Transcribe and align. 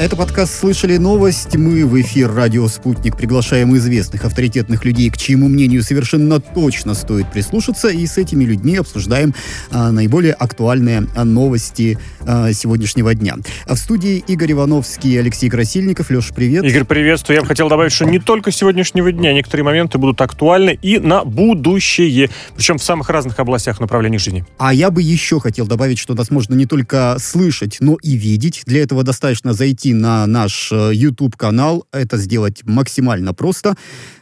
Это 0.00 0.14
подкаст 0.14 0.60
«Слышали 0.60 0.96
новость». 0.96 1.56
Мы 1.56 1.84
в 1.84 2.00
эфир 2.00 2.32
«Радио 2.32 2.68
Спутник» 2.68 3.16
приглашаем 3.16 3.76
известных 3.76 4.24
авторитетных 4.24 4.84
людей, 4.84 5.10
к 5.10 5.16
чьему 5.16 5.48
мнению 5.48 5.82
совершенно 5.82 6.38
точно 6.38 6.94
стоит 6.94 7.32
прислушаться, 7.32 7.88
и 7.88 8.06
с 8.06 8.16
этими 8.16 8.44
людьми 8.44 8.76
обсуждаем 8.76 9.34
а, 9.72 9.90
наиболее 9.90 10.34
актуальные 10.34 11.08
а, 11.16 11.24
новости 11.24 11.98
а, 12.20 12.52
сегодняшнего 12.52 13.12
дня. 13.12 13.38
А 13.66 13.74
в 13.74 13.78
студии 13.78 14.22
Игорь 14.28 14.52
Ивановский 14.52 15.14
и 15.14 15.16
Алексей 15.16 15.50
Красильников. 15.50 16.10
Леша, 16.10 16.32
привет. 16.32 16.62
Игорь, 16.62 16.84
приветствую. 16.84 17.34
Я 17.34 17.42
бы 17.42 17.48
хотел 17.48 17.68
добавить, 17.68 17.90
что 17.90 18.04
не 18.04 18.20
только 18.20 18.52
сегодняшнего 18.52 19.10
дня, 19.10 19.32
некоторые 19.32 19.64
моменты 19.64 19.98
будут 19.98 20.20
актуальны 20.20 20.78
и 20.80 21.00
на 21.00 21.24
будущее, 21.24 22.30
причем 22.54 22.78
в 22.78 22.84
самых 22.84 23.10
разных 23.10 23.40
областях 23.40 23.80
направлений 23.80 24.18
жизни. 24.18 24.44
А 24.58 24.72
я 24.72 24.92
бы 24.92 25.02
еще 25.02 25.40
хотел 25.40 25.66
добавить, 25.66 25.98
что 25.98 26.14
нас 26.14 26.30
можно 26.30 26.54
не 26.54 26.66
только 26.66 27.16
слышать, 27.18 27.78
но 27.80 27.96
и 28.00 28.12
видеть. 28.12 28.62
Для 28.64 28.84
этого 28.84 29.02
достаточно 29.02 29.54
зайти 29.54 29.87
зайти 29.88 29.94
на 29.94 30.26
наш 30.26 30.72
э, 30.72 30.90
YouTube-канал. 30.94 31.86
Это 31.92 32.16
сделать 32.16 32.62
максимально 32.64 33.34
просто. 33.34 33.76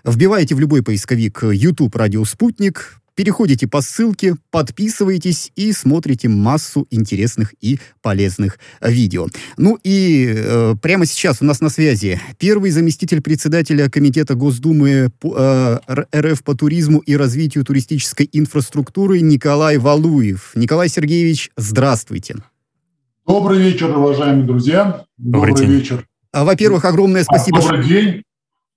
Вбиваете 0.04 0.54
в 0.54 0.60
любой 0.60 0.82
поисковик 0.82 1.42
YouTube 1.42 1.94
«Радио 1.96 2.24
Спутник», 2.24 3.00
Переходите 3.18 3.66
по 3.66 3.80
ссылке, 3.80 4.34
подписывайтесь 4.50 5.50
и 5.56 5.72
смотрите 5.72 6.28
массу 6.28 6.86
интересных 6.90 7.54
и 7.62 7.80
полезных 8.02 8.58
видео. 8.82 9.28
Ну 9.56 9.78
и 9.82 10.34
э, 10.36 10.74
прямо 10.82 11.06
сейчас 11.06 11.40
у 11.40 11.46
нас 11.46 11.62
на 11.62 11.70
связи 11.70 12.20
первый 12.38 12.70
заместитель 12.70 13.22
председателя 13.22 13.88
Комитета 13.88 14.34
Госдумы 14.34 15.10
э, 15.22 15.78
РФ 16.14 16.44
по 16.44 16.54
туризму 16.54 16.98
и 16.98 17.16
развитию 17.16 17.64
туристической 17.64 18.28
инфраструктуры 18.34 19.22
Николай 19.22 19.78
Валуев. 19.78 20.52
Николай 20.54 20.90
Сергеевич, 20.90 21.50
здравствуйте. 21.56 22.36
Добрый 23.26 23.58
вечер, 23.58 23.96
уважаемые 23.96 24.44
друзья. 24.44 25.04
Добрый, 25.16 25.52
Добрый 25.52 25.66
вечер. 25.66 26.06
А, 26.32 26.44
во-первых, 26.44 26.84
огромное 26.84 27.24
спасибо. 27.24 27.58
А, 27.58 27.62
добрый 27.62 27.84
день. 27.84 28.22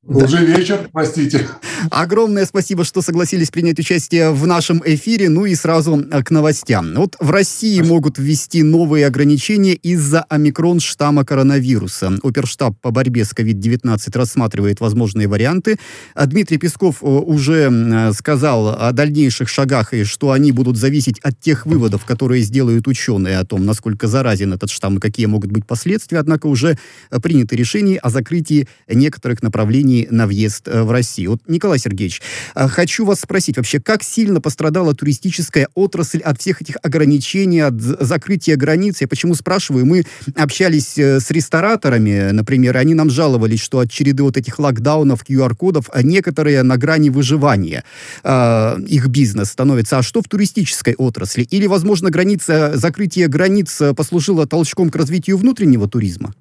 Уже 0.09 0.43
вечер, 0.43 0.89
простите. 0.91 1.47
Огромное 1.91 2.47
спасибо, 2.47 2.83
что 2.83 3.03
согласились 3.03 3.51
принять 3.51 3.77
участие 3.77 4.31
в 4.31 4.47
нашем 4.47 4.81
эфире. 4.83 5.29
Ну 5.29 5.45
и 5.45 5.53
сразу 5.53 5.99
э, 5.99 6.23
к 6.23 6.31
новостям. 6.31 6.95
Вот 6.95 7.15
в 7.19 7.29
России 7.29 7.79
могут 7.81 8.17
ввести 8.17 8.63
новые 8.63 9.05
ограничения 9.05 9.75
из-за 9.75 10.23
омикрон 10.23 10.79
штамма 10.79 11.25
коронавируса. 11.25 12.17
Оперштаб 12.23 12.73
по 12.81 12.89
борьбе 12.89 13.23
с 13.23 13.33
COVID-19 13.33 14.17
рассматривает 14.17 14.79
возможные 14.79 15.27
варианты. 15.27 15.77
А 16.15 16.25
Дмитрий 16.25 16.57
Песков 16.57 17.03
э, 17.03 17.05
уже 17.05 17.69
э, 17.71 18.11
сказал 18.13 18.69
о 18.69 18.91
дальнейших 18.91 19.47
шагах 19.47 19.93
и 19.93 20.05
что 20.05 20.31
они 20.31 20.51
будут 20.51 20.75
зависеть 20.75 21.19
от 21.19 21.39
тех 21.39 21.67
выводов, 21.67 22.05
которые 22.05 22.41
сделают 22.41 22.87
ученые 22.87 23.37
о 23.37 23.45
том, 23.45 23.63
насколько 23.63 24.07
заразен 24.07 24.53
этот 24.53 24.71
штамм 24.71 24.97
и 24.97 24.99
какие 24.99 25.27
могут 25.27 25.51
быть 25.51 25.67
последствия. 25.67 26.17
Однако 26.17 26.47
уже 26.47 26.79
приняты 27.21 27.55
решения 27.55 27.99
о 27.99 28.09
закрытии 28.09 28.67
некоторых 28.87 29.43
направлений 29.43 29.98
на 30.09 30.27
въезд 30.27 30.67
в 30.67 30.91
Россию. 30.91 31.31
Вот 31.31 31.41
Николай 31.47 31.79
Сергеевич, 31.79 32.21
а, 32.55 32.67
хочу 32.67 33.05
вас 33.05 33.21
спросить 33.21 33.57
вообще, 33.57 33.79
как 33.79 34.03
сильно 34.03 34.41
пострадала 34.41 34.93
туристическая 34.93 35.67
отрасль 35.75 36.19
от 36.19 36.39
всех 36.39 36.61
этих 36.61 36.77
ограничений, 36.83 37.59
от 37.61 37.79
закрытия 37.79 38.55
границ? 38.55 39.01
Я 39.01 39.07
почему 39.07 39.35
спрашиваю? 39.35 39.85
Мы 39.85 40.05
общались 40.35 40.97
э, 40.97 41.19
с 41.19 41.31
рестораторами, 41.31 42.31
например, 42.31 42.77
они 42.77 42.93
нам 42.93 43.09
жаловались, 43.09 43.61
что 43.61 43.79
от 43.79 43.91
череды 43.91 44.23
вот 44.23 44.37
этих 44.37 44.59
локдаунов, 44.59 45.23
QR-кодов, 45.27 45.89
а 45.91 46.03
некоторые 46.03 46.63
на 46.63 46.77
грани 46.77 47.09
выживания 47.09 47.83
э, 48.23 48.75
их 48.87 49.07
бизнес 49.07 49.49
становится. 49.49 49.97
А 49.97 50.03
что 50.03 50.21
в 50.21 50.27
туристической 50.27 50.95
отрасли? 50.95 51.43
Или, 51.43 51.67
возможно, 51.67 52.09
граница, 52.09 52.71
закрытие 52.75 53.27
границ 53.27 53.81
э, 53.81 53.93
послужило 53.93 54.47
толчком 54.47 54.89
к 54.89 54.95
развитию 54.95 55.37
внутреннего 55.37 55.87
туризма? 55.87 56.33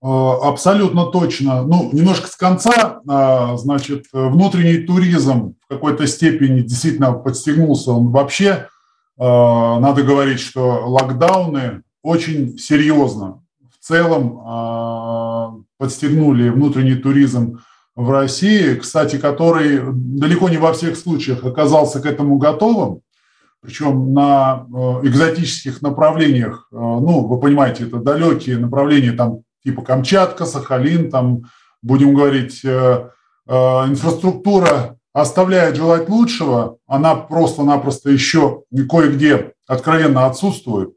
Э, 0.00 0.06
абсолютно 0.06 1.06
точно. 1.06 1.62
Ну, 1.62 1.90
немножко 1.92 2.28
с 2.28 2.36
конца, 2.36 3.00
э, 3.08 3.56
значит, 3.56 4.04
внутренний 4.12 4.78
туризм 4.86 5.56
в 5.64 5.68
какой-то 5.68 6.06
степени 6.06 6.60
действительно 6.60 7.12
подстегнулся. 7.12 7.90
Он 7.90 8.10
вообще, 8.10 8.68
э, 9.18 9.20
надо 9.20 10.02
говорить, 10.04 10.38
что 10.38 10.84
локдауны 10.86 11.82
очень 12.02 12.58
серьезно 12.58 13.42
в 13.70 13.84
целом 13.84 15.64
подстегнули 15.78 16.50
внутренний 16.50 16.94
туризм 16.94 17.60
в 17.96 18.10
России, 18.10 18.74
кстати, 18.74 19.16
который 19.16 19.80
далеко 19.82 20.48
не 20.48 20.58
во 20.58 20.72
всех 20.74 20.96
случаях 20.96 21.44
оказался 21.44 22.00
к 22.00 22.06
этому 22.06 22.36
готовым, 22.36 23.00
причем 23.62 24.12
на 24.12 24.66
экзотических 25.02 25.80
направлениях, 25.80 26.68
ну, 26.70 27.26
вы 27.26 27.40
понимаете, 27.40 27.84
это 27.84 27.96
далекие 27.96 28.58
направления, 28.58 29.12
там 29.12 29.40
типа 29.64 29.82
Камчатка, 29.82 30.44
Сахалин, 30.44 31.10
там, 31.10 31.42
будем 31.82 32.14
говорить, 32.14 32.64
э, 32.64 33.08
э, 33.46 33.52
инфраструктура 33.52 34.96
оставляет 35.12 35.76
желать 35.76 36.08
лучшего, 36.08 36.78
она 36.86 37.14
просто-напросто 37.14 38.10
еще 38.10 38.62
кое-где 38.88 39.52
откровенно 39.66 40.26
отсутствует. 40.26 40.90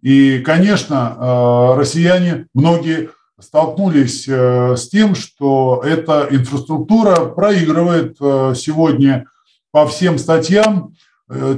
И, 0.00 0.40
конечно, 0.40 1.16
э, 1.16 1.78
россияне, 1.78 2.46
многие 2.54 3.10
столкнулись 3.40 4.26
с 4.26 4.88
тем, 4.88 5.14
что 5.14 5.80
эта 5.84 6.26
инфраструктура 6.28 7.26
проигрывает 7.26 8.16
сегодня 8.18 9.26
по 9.70 9.86
всем 9.86 10.18
статьям 10.18 10.94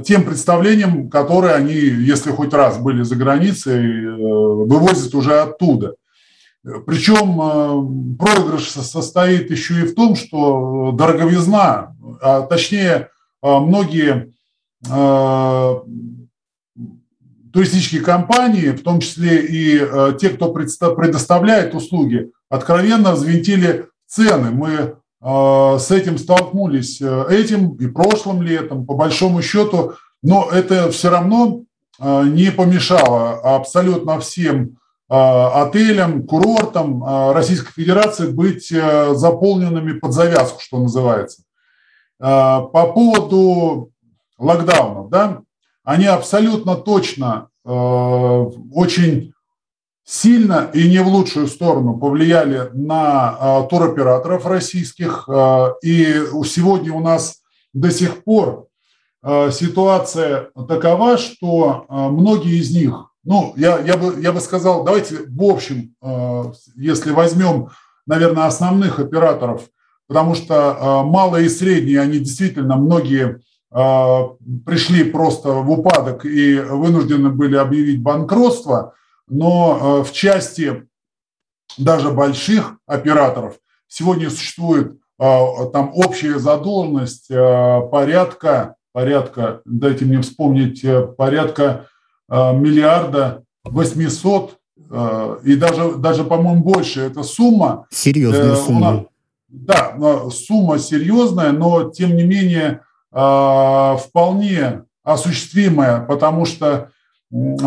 тем 0.05 0.23
представлениям, 0.23 1.09
которые 1.09 1.55
они, 1.55 1.73
если 1.73 2.29
хоть 2.29 2.53
раз 2.53 2.77
были 2.77 3.01
за 3.01 3.15
границей, 3.15 4.05
вывозят 4.15 5.15
уже 5.15 5.39
оттуда. 5.39 5.95
Причем 6.63 7.41
э, 7.41 8.17
проигрыш 8.17 8.69
состоит 8.69 9.49
еще 9.49 9.81
и 9.81 9.85
в 9.85 9.95
том, 9.95 10.15
что 10.15 10.91
дороговизна, 10.91 11.95
а 12.21 12.41
точнее 12.41 13.09
э, 13.41 13.59
многие 13.59 14.31
э, 14.87 15.75
туристические 17.51 18.01
компании, 18.01 18.69
в 18.69 18.83
том 18.83 18.99
числе 18.99 19.45
и 19.45 19.79
те, 20.19 20.29
кто 20.29 20.53
предоставляет 20.53 21.75
услуги, 21.75 22.31
откровенно 22.49 23.11
взвинтили 23.13 23.87
цены. 24.07 24.51
Мы 24.51 24.95
с 25.21 25.91
этим 25.91 26.17
столкнулись 26.17 27.01
этим 27.01 27.75
и 27.75 27.87
прошлым 27.87 28.41
летом, 28.41 28.85
по 28.85 28.95
большому 28.95 29.41
счету, 29.41 29.95
но 30.23 30.49
это 30.49 30.89
все 30.91 31.09
равно 31.09 31.63
не 31.99 32.51
помешало 32.51 33.33
абсолютно 33.55 34.17
всем 34.21 34.77
отелям, 35.13 36.25
курортам 36.25 37.03
э, 37.03 37.33
Российской 37.33 37.73
Федерации 37.73 38.29
быть 38.29 38.71
э, 38.71 39.13
заполненными 39.13 39.99
под 39.99 40.13
завязку, 40.13 40.61
что 40.61 40.79
называется. 40.79 41.43
По 42.19 42.91
поводу 42.93 43.91
локдаунов, 44.37 45.09
да, 45.09 45.41
они 45.83 46.05
абсолютно 46.05 46.75
точно 46.75 47.47
очень 47.63 49.33
сильно 50.03 50.69
и 50.71 50.87
не 50.87 50.99
в 50.99 51.07
лучшую 51.07 51.47
сторону 51.47 51.97
повлияли 51.97 52.69
на 52.73 53.63
туроператоров 53.71 54.45
российских. 54.45 55.27
И 55.81 56.23
сегодня 56.45 56.93
у 56.93 56.99
нас 56.99 57.41
до 57.73 57.89
сих 57.89 58.23
пор 58.23 58.67
ситуация 59.23 60.51
такова, 60.67 61.17
что 61.17 61.87
многие 61.89 62.59
из 62.59 62.69
них 62.69 63.10
ну, 63.23 63.53
я, 63.55 63.79
я, 63.79 63.97
бы, 63.97 64.19
я 64.19 64.31
бы 64.31 64.39
сказал, 64.39 64.83
давайте 64.83 65.17
в 65.27 65.43
общем, 65.43 65.95
э, 66.01 66.43
если 66.75 67.11
возьмем, 67.11 67.69
наверное, 68.07 68.45
основных 68.45 68.99
операторов, 68.99 69.63
потому 70.07 70.33
что 70.33 70.55
э, 70.55 71.07
малые 71.07 71.45
и 71.45 71.49
средние, 71.49 72.01
они 72.01 72.19
действительно 72.19 72.77
многие 72.77 73.41
э, 73.71 74.19
пришли 74.65 75.03
просто 75.03 75.51
в 75.51 75.69
упадок 75.69 76.25
и 76.25 76.59
вынуждены 76.59 77.29
были 77.29 77.55
объявить 77.57 78.01
банкротство, 78.01 78.95
но 79.27 80.03
в 80.03 80.11
части 80.11 80.87
даже 81.77 82.11
больших 82.11 82.77
операторов 82.85 83.55
сегодня 83.87 84.29
существует 84.29 84.97
там 85.17 85.91
общая 85.93 86.37
задолженность 86.37 87.29
порядка, 87.29 88.75
порядка, 88.91 89.61
дайте 89.63 90.03
мне 90.03 90.21
вспомнить, 90.21 90.85
порядка 91.17 91.87
миллиарда 92.31 93.43
800 93.65 94.57
э, 94.89 95.37
и 95.43 95.55
даже, 95.55 95.95
даже 95.95 96.23
по-моему, 96.23 96.63
больше. 96.63 97.01
Это 97.01 97.23
сумма. 97.23 97.87
Серьезная 97.89 98.53
э, 98.53 98.55
сумма. 98.55 99.05
Да, 99.49 99.97
сумма 100.31 100.79
серьезная, 100.79 101.51
но 101.51 101.89
тем 101.89 102.15
не 102.15 102.23
менее 102.23 102.81
вполне 103.11 104.83
осуществимая, 105.03 105.99
потому 105.99 106.45
что 106.45 106.91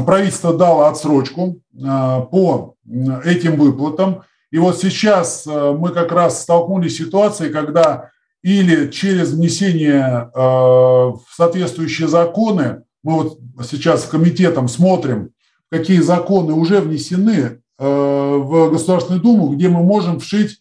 правительство 0.07 0.57
дало 0.57 0.87
отсрочку 0.87 1.61
по 1.75 2.77
этим 3.25 3.57
выплатам. 3.57 4.23
И 4.51 4.57
вот 4.57 4.81
сейчас 4.81 5.45
мы 5.45 5.91
как 5.91 6.13
раз 6.13 6.41
столкнулись 6.41 6.95
с 6.95 6.97
ситуацией, 6.97 7.53
когда 7.53 8.09
или 8.43 8.91
через 8.91 9.33
внесение 9.35 10.31
в 10.35 11.21
соответствующие 11.37 12.09
законы 12.09 12.84
мы 13.05 13.13
вот 13.23 13.39
сейчас 13.71 14.05
комитетом 14.07 14.67
смотрим, 14.67 15.31
какие 15.71 16.01
законы 16.01 16.53
уже 16.55 16.81
внесены 16.81 17.61
в 17.79 18.71
Государственную 18.71 19.23
Думу, 19.23 19.49
где 19.51 19.69
мы 19.69 19.83
можем 19.83 20.19
вшить, 20.19 20.61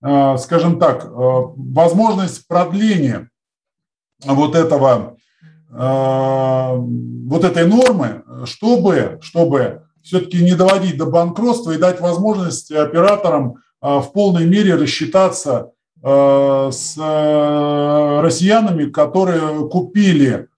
скажем 0.00 0.78
так, 0.78 1.10
возможность 1.10 2.46
продления 2.46 3.28
вот 4.24 4.54
этого 4.54 5.16
вот 5.72 7.44
этой 7.44 7.66
нормы, 7.66 8.22
чтобы, 8.44 9.18
чтобы 9.22 9.82
все-таки 10.02 10.42
не 10.42 10.54
доводить 10.54 10.96
до 10.96 11.06
банкротства 11.06 11.72
и 11.72 11.78
дать 11.78 12.00
возможность 12.00 12.72
операторам 12.72 13.56
в 13.80 14.10
полной 14.12 14.46
мере 14.46 14.74
рассчитаться 14.74 15.70
с 16.02 16.96
россиянами, 16.96 18.90
которые 18.90 19.68
купили 19.68 20.48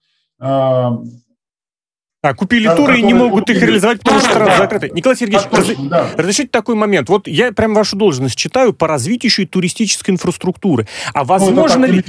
а, 2.23 2.33
купили 2.33 2.67
да, 2.67 2.75
туры 2.77 2.99
и 2.99 3.01
не 3.03 3.13
могут 3.13 3.41
купили. 3.41 3.57
их 3.57 3.63
реализовать, 3.63 3.99
потому 3.99 4.21
что 4.21 4.39
да, 4.39 4.57
закрыты. 4.57 4.89
Николай 4.93 5.17
Сергеевич, 5.17 5.45
так, 5.51 5.59
раз... 5.59 5.67
да. 5.77 6.07
разрешите 6.15 6.47
такой 6.47 6.75
момент. 6.75 7.09
Вот 7.09 7.27
я 7.27 7.51
прям 7.51 7.73
вашу 7.73 7.97
должность 7.97 8.37
читаю 8.37 8.71
по 8.71 8.87
развитию 8.87 9.45
туристической 9.45 10.13
инфраструктуры. 10.13 10.87
А 11.13 11.19
ну, 11.19 11.25
возможно 11.25 11.85
ну, 11.85 11.93
ли... 11.93 12.03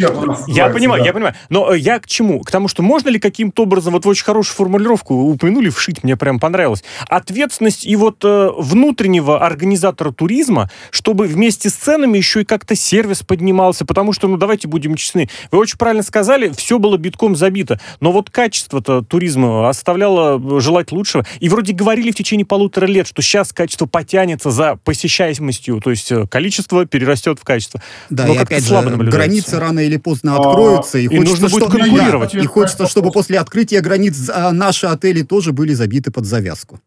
Я 0.46 0.69
понимаю, 0.69 1.02
да. 1.02 1.06
я 1.08 1.12
понимаю. 1.12 1.34
Но 1.49 1.75
э, 1.75 1.78
я 1.78 1.99
к 1.99 2.06
чему? 2.06 2.38
К 2.43 2.50
тому, 2.52 2.69
что 2.69 2.84
можно 2.84 3.08
ли 3.08 3.19
каким-то 3.19 3.64
образом, 3.64 3.93
вот 3.93 4.05
вы 4.05 4.12
очень 4.12 4.25
хорошую 4.25 4.55
формулировку 4.55 5.16
упомянули, 5.16 5.69
вшить, 5.69 6.05
мне 6.05 6.17
прям 6.17 6.38
понравилось, 6.38 6.84
ответственность 7.08 7.84
и 7.84 7.96
вот 7.96 8.25
э, 8.25 8.50
внутреннего 8.56 9.44
организатора 9.44 10.12
туризма, 10.12 10.70
чтобы 10.90 11.26
вместе 11.26 11.70
с 11.70 11.75
ценами 11.75 12.19
еще 12.19 12.43
и 12.43 12.44
как-то 12.44 12.76
сервис 12.76 13.25
поднимался, 13.25 13.84
потому 13.84 14.12
что, 14.12 14.28
ну, 14.28 14.37
давайте 14.37 14.69
будем 14.69 14.94
честны, 14.94 15.28
вы 15.50 15.58
очень 15.58 15.76
правильно 15.76 16.05
сказали, 16.05 16.52
все 16.56 16.78
было 16.78 16.99
битком 16.99 17.34
забито, 17.34 17.81
но 17.99 18.12
вот 18.12 18.31
качество-то 18.31 19.02
туризма 19.02 19.69
оставляло 19.69 20.03
оставляло 20.04 20.60
желать 20.60 20.92
лучшего. 20.92 21.24
И 21.40 21.48
вроде 21.48 21.72
говорили 21.72 22.10
в 22.10 22.14
течение 22.14 22.46
полутора 22.46 22.86
лет, 22.86 23.06
что 23.06 23.22
сейчас 23.22 23.52
качество 23.52 23.86
потянется 23.86 24.50
за 24.50 24.76
посещаемостью, 24.84 25.80
то 25.80 25.90
есть 25.90 26.10
э, 26.12 26.26
количество 26.26 26.86
перерастет 26.86 27.38
в 27.38 27.44
качество. 27.44 27.80
Да, 28.10 28.26
Но 28.26 28.34
и 28.34 28.36
опять 28.36 28.64
слабо 28.64 28.90
же, 28.90 28.96
границы 28.96 29.58
рано 29.58 29.80
или 29.80 29.96
поздно 29.96 30.36
откроются, 30.36 30.98
и, 30.98 31.04
и 31.04 31.08
хочется, 31.08 31.42
нужно 31.42 31.48
будет 31.48 31.70
конкурировать. 31.70 32.32
Да, 32.32 32.40
и 32.40 32.46
хочется, 32.46 32.86
чтобы 32.86 33.10
после 33.10 33.38
открытия 33.38 33.80
границ 33.80 34.30
а, 34.32 34.52
наши 34.52 34.86
отели 34.86 35.22
тоже 35.22 35.52
были 35.52 35.72
забиты 35.72 36.10
под 36.10 36.24
завязку. 36.26 36.80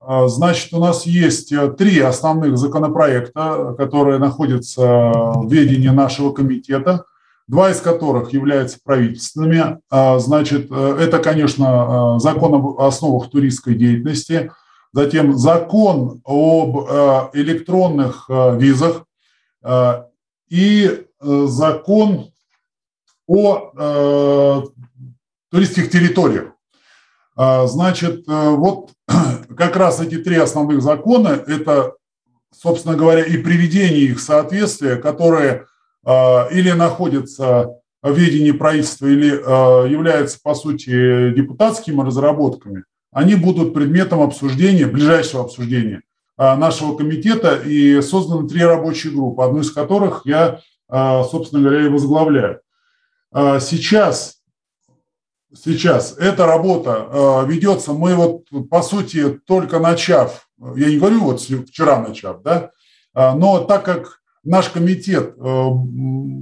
А, 0.00 0.28
значит, 0.28 0.72
у 0.72 0.80
нас 0.80 1.06
есть 1.06 1.52
э, 1.52 1.68
три 1.68 2.00
основных 2.00 2.58
законопроекта, 2.58 3.74
которые 3.76 4.18
находятся 4.18 4.82
в 4.82 5.48
ведении 5.50 5.88
нашего 5.88 6.32
комитета 6.32 7.04
два 7.48 7.70
из 7.70 7.80
которых 7.80 8.32
являются 8.32 8.78
правительственными. 8.82 9.78
А, 9.90 10.18
значит, 10.18 10.68
э, 10.70 10.96
это, 11.00 11.18
конечно, 11.18 12.16
э, 12.16 12.20
закон 12.20 12.54
об 12.54 12.80
основах 12.80 13.30
туристской 13.30 13.74
деятельности, 13.74 14.50
затем 14.92 15.36
закон 15.36 16.20
об 16.24 16.78
э, 16.78 17.30
электронных 17.34 18.28
визах 18.28 19.04
и 20.48 21.06
закон 21.20 22.30
о 23.26 24.62
туристских 25.50 25.90
территориях. 25.90 26.52
А, 27.36 27.66
значит, 27.66 28.24
вот 28.26 28.90
как 29.56 29.76
раз 29.76 30.00
эти 30.00 30.18
три 30.18 30.36
основных 30.36 30.82
закона– 30.82 31.28
это, 31.46 31.94
собственно 32.52 32.96
говоря, 32.96 33.24
и 33.24 33.38
приведение 33.38 34.02
их 34.02 34.20
которые 34.96 35.52
а, 35.52 35.75
или 36.06 36.70
находятся 36.70 37.80
в 38.02 38.16
ведении 38.16 38.52
правительства, 38.52 39.06
или 39.06 39.40
а, 39.44 39.84
являются, 39.84 40.38
по 40.42 40.54
сути, 40.54 41.30
депутатскими 41.32 42.02
разработками, 42.02 42.84
они 43.12 43.34
будут 43.34 43.74
предметом 43.74 44.20
обсуждения, 44.20 44.86
ближайшего 44.86 45.44
обсуждения 45.44 46.02
а, 46.36 46.56
нашего 46.56 46.96
комитета, 46.96 47.56
и 47.56 48.00
созданы 48.02 48.48
три 48.48 48.62
рабочие 48.62 49.12
группы, 49.12 49.42
одну 49.42 49.60
из 49.60 49.72
которых 49.72 50.22
я, 50.24 50.60
собственно 50.88 51.62
говоря, 51.62 51.86
и 51.86 51.88
возглавляю. 51.88 52.60
Сейчас, 53.32 54.36
сейчас 55.52 56.16
эта 56.16 56.46
работа 56.46 57.44
ведется, 57.44 57.92
мы 57.92 58.14
вот, 58.14 58.44
по 58.70 58.82
сути, 58.82 59.40
только 59.46 59.80
начав, 59.80 60.48
я 60.76 60.88
не 60.88 60.98
говорю 60.98 61.22
вот 61.22 61.40
вчера 61.40 61.98
начав, 61.98 62.42
да, 62.42 62.70
но 63.12 63.64
так 63.64 63.84
как 63.84 64.20
наш 64.46 64.68
комитет, 64.70 65.34
э, 65.36 65.68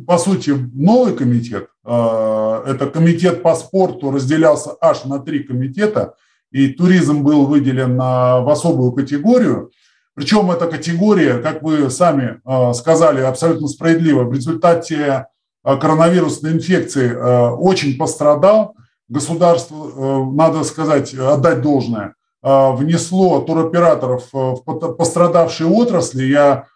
по 0.07 0.19
сути, 0.19 0.51
новый 0.75 1.15
комитет, 1.15 1.69
э, 1.85 2.63
это 2.67 2.91
комитет 2.93 3.43
по 3.43 3.55
спорту 3.55 4.11
разделялся 4.11 4.77
аж 4.81 5.05
на 5.05 5.19
три 5.19 5.41
комитета, 5.41 6.15
и 6.53 6.69
туризм 6.69 7.23
был 7.25 7.47
выделен 7.47 7.97
в 7.97 8.49
особую 8.51 8.93
категорию. 8.93 9.71
Причем 10.15 10.51
эта 10.51 10.67
категория, 10.67 11.39
как 11.39 11.63
вы 11.63 11.91
сами 11.91 12.41
э, 12.45 12.73
сказали, 12.75 13.23
абсолютно 13.23 13.67
справедливо, 13.67 14.25
в 14.25 14.33
результате 14.33 15.27
коронавирусной 15.65 16.53
инфекции 16.53 17.11
очень 17.11 17.97
пострадал. 17.97 18.77
Государство, 19.09 20.31
надо 20.31 20.63
сказать, 20.63 21.15
отдать 21.15 21.63
должное, 21.63 22.17
внесло 22.43 23.41
туроператоров 23.41 24.29
в 24.31 24.57
пострадавшие 24.99 25.67
отрасли. 25.67 26.25
Я 26.25 26.67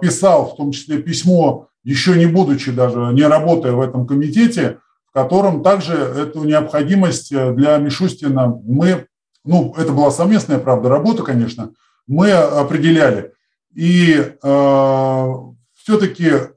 писал, 0.00 0.52
в 0.52 0.56
том 0.56 0.72
числе 0.72 0.98
письмо, 0.98 1.68
еще 1.86 2.18
не 2.18 2.26
будучи 2.26 2.72
даже, 2.72 2.98
не 3.12 3.22
работая 3.22 3.72
в 3.72 3.80
этом 3.80 4.08
комитете, 4.08 4.78
в 5.08 5.12
котором 5.12 5.62
также 5.62 5.94
эту 5.94 6.42
необходимость 6.42 7.30
э, 7.30 7.52
для 7.52 7.78
Мишустина 7.78 8.48
мы, 8.64 9.06
ну, 9.44 9.72
это 9.78 9.92
была 9.92 10.10
совместная, 10.10 10.58
правда, 10.58 10.88
работа, 10.88 11.22
конечно, 11.22 11.70
мы 12.08 12.32
определяли. 12.32 13.32
И 13.72 14.16
э, 14.16 15.32
все-таки 15.74 16.28
э, 16.28 16.48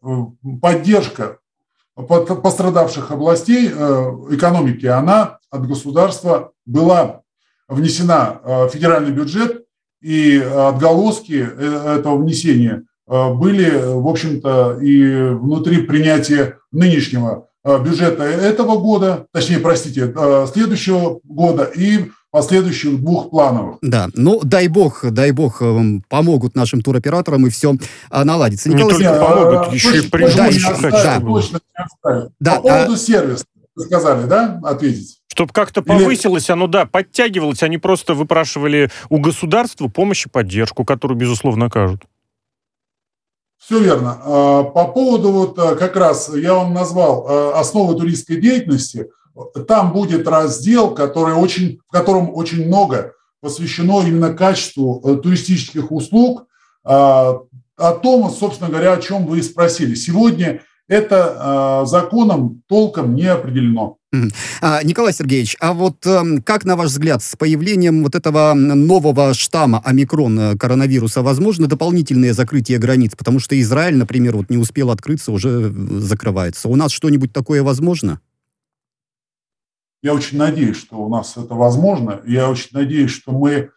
поддержка 0.61 1.37
пострадавших 1.95 3.11
областей 3.11 3.69
э, 3.69 3.71
экономики, 4.31 4.87
она 4.87 5.37
от 5.51 5.67
государства 5.67 6.53
была 6.65 7.21
внесена 7.67 8.41
в 8.43 8.69
федеральный 8.69 9.11
бюджет, 9.11 9.63
и 10.01 10.39
отголоски 10.39 11.33
этого 11.33 12.17
внесения 12.17 12.83
Э, 12.83 12.88
были, 13.09 13.69
в 13.69 14.07
общем-то, 14.07 14.77
и 14.81 15.29
внутри 15.31 15.81
принятия 15.81 16.57
нынешнего 16.71 17.47
э, 17.63 17.83
бюджета 17.83 18.23
этого 18.23 18.77
года, 18.77 19.25
точнее, 19.33 19.59
простите, 19.59 20.13
э, 20.15 20.47
следующего 20.51 21.19
года 21.23 21.63
и 21.63 22.11
последующих 22.31 22.99
двух 23.01 23.31
плановых. 23.31 23.77
Да, 23.81 24.09
ну 24.13 24.39
дай 24.43 24.67
бог, 24.67 25.03
дай 25.03 25.31
бог 25.31 25.63
помогут 26.07 26.55
нашим 26.55 26.81
туроператорам 26.81 27.47
и 27.47 27.49
все 27.49 27.75
наладится. 28.11 28.69
Николай 28.69 28.99
Не 28.99 29.03
только 29.03 29.19
помогут, 29.19 29.73
еще 29.73 29.97
и 29.97 30.07
прижмут. 30.07 30.91
Да, 30.91 31.19
точно 31.19 31.59
не 31.77 32.29
да. 32.39 32.55
По 32.57 32.61
поводу 32.61 32.93
а... 32.93 32.97
сервиса, 32.97 33.45
вы 33.75 33.85
сказали, 33.85 34.27
да, 34.27 34.59
ответить? 34.63 35.19
Чтобы 35.33 35.53
как-то 35.53 35.81
повысилось 35.81 36.49
Или... 36.49 36.53
оно, 36.53 36.67
да, 36.67 36.85
подтягивалось, 36.85 37.63
они 37.63 37.77
просто 37.77 38.13
выпрашивали 38.13 38.91
у 39.09 39.19
государства 39.19 39.87
помощь 39.87 40.25
и 40.25 40.29
поддержку, 40.29 40.83
которую, 40.83 41.17
безусловно, 41.17 41.67
окажут. 41.67 42.03
Все 43.69 43.79
верно. 43.81 44.19
А, 44.23 44.63
по 44.63 44.87
поводу 44.87 45.31
вот 45.31 45.59
а, 45.59 45.75
как 45.75 45.95
раз 45.95 46.33
я 46.33 46.55
вам 46.55 46.73
назвал 46.73 47.27
а, 47.29 47.59
основы 47.59 47.95
туристской 47.95 48.37
деятельности. 48.37 49.11
Там 49.67 49.93
будет 49.93 50.27
раздел, 50.27 50.95
который 50.95 51.35
очень, 51.35 51.79
в 51.87 51.91
котором 51.91 52.33
очень 52.33 52.65
много 52.65 53.13
посвящено 53.41 54.01
именно 54.01 54.33
качеству 54.33 54.99
э, 55.05 55.17
туристических 55.17 55.91
услуг, 55.91 56.47
о 56.83 57.45
том, 58.01 58.29
собственно 58.31 58.69
говоря, 58.69 58.93
о 58.93 59.01
чем 59.01 59.27
вы 59.27 59.39
и 59.39 59.43
спросили. 59.43 59.93
Сегодня 59.93 60.63
это 60.89 61.83
законом 61.85 62.61
толком 62.67 63.15
не 63.15 63.27
определено. 63.27 63.99
А, 64.61 64.81
Николай 64.83 65.13
Сергеевич, 65.13 65.55
а 65.59 65.73
вот 65.73 66.05
эм, 66.07 66.41
как, 66.41 66.65
на 66.65 66.75
ваш 66.75 66.87
взгляд, 66.87 67.21
с 67.21 67.35
появлением 67.35 68.03
вот 68.03 68.15
этого 68.15 68.55
нового 68.55 69.35
штамма 69.35 69.81
омикрон 69.85 70.39
э, 70.39 70.57
коронавируса 70.57 71.21
возможно 71.21 71.67
дополнительное 71.67 72.33
закрытие 72.33 72.79
границ? 72.79 73.11
Потому 73.15 73.39
что 73.39 73.59
Израиль, 73.61 73.97
например, 73.97 74.35
вот 74.35 74.49
не 74.49 74.57
успел 74.57 74.89
открыться, 74.89 75.31
уже 75.31 75.49
э, 75.49 75.99
закрывается. 75.99 76.69
У 76.69 76.75
нас 76.75 76.91
что-нибудь 76.91 77.31
такое 77.31 77.61
возможно? 77.61 78.19
Я 80.01 80.15
очень 80.15 80.39
надеюсь, 80.39 80.77
что 80.77 80.97
у 80.97 81.09
нас 81.09 81.37
это 81.37 81.53
возможно. 81.53 82.21
Я 82.25 82.49
очень 82.49 82.69
надеюсь, 82.71 83.11
что 83.11 83.31
мы 83.31 83.69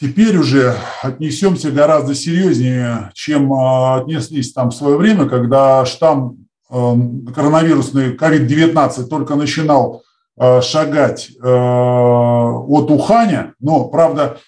теперь 0.00 0.36
уже 0.36 0.76
отнесемся 1.02 1.70
гораздо 1.70 2.14
серьезнее, 2.14 3.10
чем 3.14 3.52
а, 3.52 3.96
отнеслись 3.96 4.52
там 4.52 4.70
в 4.70 4.74
свое 4.74 4.96
время, 4.96 5.28
когда 5.28 5.84
штамм 5.86 6.44
Эм, 6.74 7.26
коронавирусный 7.26 8.16
COVID-19 8.16 9.04
только 9.04 9.36
начинал 9.36 10.02
э, 10.36 10.60
шагать 10.60 11.30
э, 11.30 11.46
от 11.46 12.90
Уханя, 12.90 13.54
но, 13.60 13.84
правда, 13.84 14.38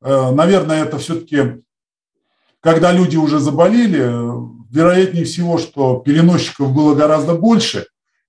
э, 0.00 0.30
наверное, 0.30 0.84
это 0.84 0.98
все-таки, 0.98 1.62
когда 2.60 2.92
люди 2.92 3.16
уже 3.16 3.40
заболели, 3.40 3.98
вероятнее 4.70 5.24
всего, 5.24 5.58
что 5.58 5.96
переносчиков 5.96 6.72
было 6.72 6.94
гораздо 6.94 7.34
больше, 7.34 7.86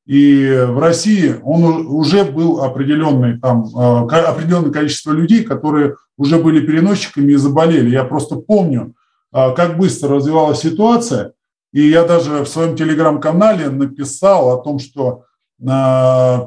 и 0.08 0.65
в 0.68 0.80
России 0.80 1.36
он 1.44 1.86
уже 1.86 2.24
был 2.24 2.63
определенный, 2.63 3.39
там, 3.39 3.65
определенное 3.75 4.72
количество 4.72 5.12
людей, 5.12 5.44
которые 5.44 5.96
уже 6.24 6.38
были 6.38 6.65
переносчиками 6.65 7.34
и 7.34 7.36
заболели. 7.36 7.89
Я 7.89 8.06
просто 8.06 8.38
помню, 8.38 8.96
как 9.32 9.77
быстро 9.77 10.15
развивалась 10.15 10.62
ситуация. 10.62 11.34
И 11.74 11.89
я 11.89 12.06
даже 12.06 12.44
в 12.44 12.48
своем 12.48 12.75
телеграм-канале 12.75 13.70
написал 13.70 14.51
о 14.51 14.63
том, 14.63 14.80
что 14.80 15.25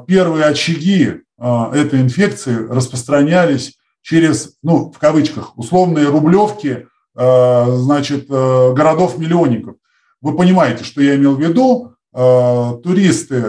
первые 0.07 0.45
очаги 0.45 1.21
этой 1.37 2.01
инфекции 2.01 2.55
распространялись 2.69 3.77
через, 4.01 4.57
ну, 4.63 4.91
в 4.91 4.97
кавычках, 4.97 5.57
условные 5.57 6.07
рублевки, 6.07 6.87
значит, 7.13 8.27
городов-миллионников. 8.29 9.75
Вы 10.21 10.35
понимаете, 10.35 10.83
что 10.83 11.01
я 11.01 11.15
имел 11.15 11.35
в 11.35 11.41
виду. 11.41 11.93
Туристы 12.83 13.43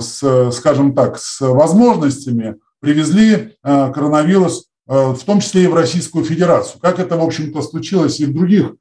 с, 0.00 0.50
скажем 0.52 0.94
так, 0.94 1.18
с 1.18 1.40
возможностями 1.40 2.56
привезли 2.80 3.56
коронавирус, 3.62 4.69
в 4.90 5.24
том 5.24 5.40
числе 5.40 5.64
и 5.64 5.66
в 5.68 5.74
Российскую 5.74 6.24
Федерацию. 6.24 6.80
Как 6.80 6.98
это, 6.98 7.16
в 7.16 7.22
общем-то, 7.22 7.62
случилось 7.62 8.18
и 8.18 8.26
в 8.26 8.34
других 8.34 8.74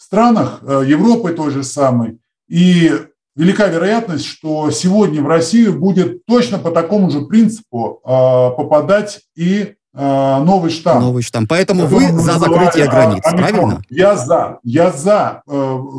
странах 0.00 0.60
э, 0.62 0.82
Европы 0.86 1.32
той 1.32 1.50
же 1.50 1.62
самой. 1.62 2.18
И 2.48 2.90
велика 3.36 3.66
вероятность, 3.68 4.24
что 4.24 4.70
сегодня 4.70 5.22
в 5.22 5.28
Россию 5.28 5.78
будет 5.78 6.24
точно 6.24 6.58
по 6.58 6.70
такому 6.70 7.10
же 7.10 7.20
принципу 7.26 8.00
э, 8.02 8.08
попадать 8.08 9.20
и 9.36 9.74
э, 9.94 10.38
новый 10.42 10.70
штамм. 10.70 11.02
Новый 11.02 11.22
штамм. 11.22 11.46
Поэтому 11.46 11.86
вы 11.86 12.10
за 12.12 12.38
закрытие 12.38 12.88
границ, 12.88 13.22
омикрон. 13.24 13.50
правильно? 13.50 13.82
Я 13.90 14.16
за, 14.16 14.58
я 14.64 14.90
за. 14.90 15.42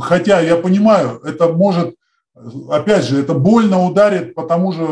Хотя 0.01 0.41
я 0.41 0.55
понимаю, 0.55 1.21
это 1.23 1.53
может, 1.53 1.95
опять 2.69 3.05
же, 3.05 3.19
это 3.19 3.35
больно 3.35 3.85
ударит 3.85 4.33
по 4.33 4.43
тому 4.43 4.71
же 4.73 4.85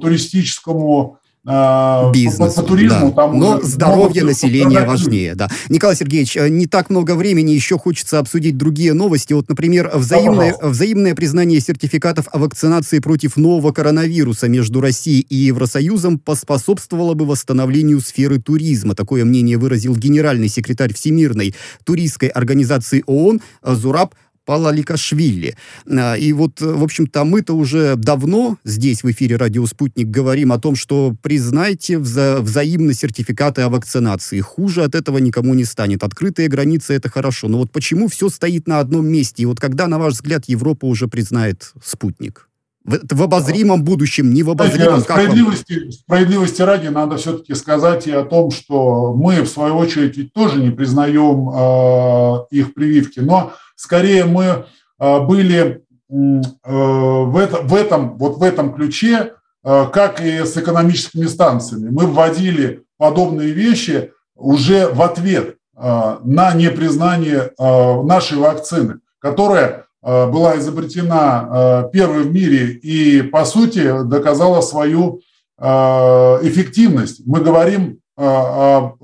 туристическому 0.00 1.18
а, 1.44 2.12
бизнес. 2.12 2.54
По, 2.54 2.62
по 2.62 2.68
туризму, 2.68 3.08
да. 3.08 3.22
там 3.22 3.38
Но 3.38 3.60
здоровье 3.60 4.22
населения 4.22 4.84
важнее, 4.84 5.34
да. 5.34 5.48
Николай 5.68 5.96
Сергеевич, 5.96 6.36
э, 6.36 6.48
не 6.48 6.66
так 6.66 6.88
много 6.88 7.16
времени, 7.16 7.50
еще 7.50 7.78
хочется 7.78 8.20
обсудить 8.20 8.56
другие 8.56 8.92
новости. 8.92 9.32
Вот, 9.32 9.48
например, 9.48 9.90
взаимное, 9.92 10.54
да, 10.60 10.68
взаимное 10.68 11.16
признание 11.16 11.60
сертификатов 11.60 12.28
о 12.30 12.38
вакцинации 12.38 13.00
против 13.00 13.36
нового 13.36 13.72
коронавируса 13.72 14.48
между 14.48 14.80
Россией 14.80 15.26
и 15.28 15.34
Евросоюзом 15.34 16.20
поспособствовало 16.20 17.14
бы 17.14 17.26
восстановлению 17.26 18.00
сферы 18.00 18.38
туризма. 18.38 18.94
Такое 18.94 19.24
мнение 19.24 19.58
выразил 19.58 19.96
генеральный 19.96 20.48
секретарь 20.48 20.94
Всемирной 20.94 21.56
туристской 21.84 22.28
организации 22.28 23.02
ООН 23.06 23.40
Зураб 23.64 24.14
Палаликашвили. 24.44 25.56
А, 25.86 26.14
и 26.14 26.32
вот, 26.32 26.60
в 26.60 26.82
общем-то, 26.82 27.24
мы-то 27.24 27.54
уже 27.54 27.96
давно 27.96 28.58
здесь 28.64 29.02
в 29.02 29.10
эфире 29.10 29.36
«Радио 29.36 29.66
Спутник» 29.66 30.08
говорим 30.08 30.52
о 30.52 30.58
том, 30.58 30.76
что 30.76 31.14
признайте 31.22 31.98
вза 31.98 32.40
взаимно 32.40 32.94
сертификаты 32.94 33.62
о 33.62 33.68
вакцинации. 33.68 34.40
Хуже 34.40 34.84
от 34.84 34.94
этого 34.94 35.18
никому 35.18 35.54
не 35.54 35.64
станет. 35.64 36.02
Открытые 36.02 36.48
границы– 36.48 36.94
это 36.94 37.08
хорошо. 37.08 37.48
Но 37.48 37.58
вот 37.58 37.70
почему 37.70 38.08
все 38.08 38.28
стоит 38.28 38.66
на 38.66 38.80
одном 38.80 39.06
месте? 39.06 39.42
И 39.42 39.46
вот 39.46 39.60
когда, 39.60 39.86
на 39.86 39.98
ваш 39.98 40.14
взгляд, 40.14 40.44
Европа 40.46 40.86
уже 40.86 41.08
признает 41.08 41.72
«Спутник»? 41.82 42.48
В, 42.84 42.98
в 43.10 43.22
обозримом 43.22 43.84
будущем, 43.84 44.32
не 44.32 44.42
в 44.42 44.50
обозримом. 44.50 45.00
Справедливости, 45.00 45.90
справедливости 45.90 46.62
ради 46.62 46.88
надо 46.88 47.16
все-таки 47.16 47.54
сказать 47.54 48.06
и 48.06 48.10
о 48.12 48.24
том, 48.24 48.50
что 48.50 49.14
мы, 49.14 49.42
в 49.42 49.48
свою 49.48 49.76
очередь, 49.76 50.16
ведь 50.16 50.32
тоже 50.32 50.60
не 50.60 50.70
признаем 50.70 51.48
э, 51.48 52.46
их 52.50 52.74
прививки. 52.74 53.20
Но 53.20 53.52
Скорее 53.82 54.26
мы 54.26 54.66
а, 55.00 55.18
были 55.18 55.56
э, 55.58 55.80
в, 56.08 57.36
это, 57.36 57.62
в, 57.62 57.74
этом, 57.74 58.16
вот 58.16 58.36
в 58.36 58.42
этом 58.44 58.74
ключе, 58.74 59.32
а, 59.64 59.86
как 59.86 60.20
и 60.20 60.44
с 60.44 60.56
экономическими 60.56 61.26
станциями. 61.26 61.90
Мы 61.90 62.06
вводили 62.06 62.84
подобные 62.96 63.50
вещи 63.50 64.12
уже 64.36 64.86
в 64.86 65.02
ответ 65.02 65.56
а, 65.74 66.20
на 66.22 66.54
непризнание 66.54 67.50
нашей 67.58 68.38
вакцины, 68.38 69.00
которая 69.18 69.86
была 70.02 70.58
изобретена 70.58 71.88
первой 71.92 72.24
в 72.24 72.32
мире 72.32 72.72
и, 72.72 73.22
по 73.22 73.44
сути, 73.44 74.04
доказала 74.04 74.60
свою 74.60 75.20
эффективность. 75.58 77.22
Мы 77.24 77.40
говорим 77.40 78.00
о 78.16 78.96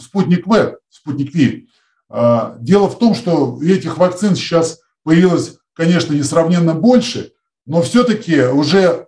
спутник 0.00 0.46
В, 0.46 0.76
спутник 0.90 1.34
Ви. 1.34 1.68
Дело 2.10 2.88
в 2.88 2.98
том, 2.98 3.14
что 3.14 3.58
этих 3.62 3.96
вакцин 3.96 4.34
сейчас 4.34 4.80
появилось, 5.04 5.56
конечно, 5.74 6.14
несравненно 6.14 6.74
больше, 6.74 7.32
но 7.64 7.80
все-таки 7.80 8.42
уже 8.42 9.06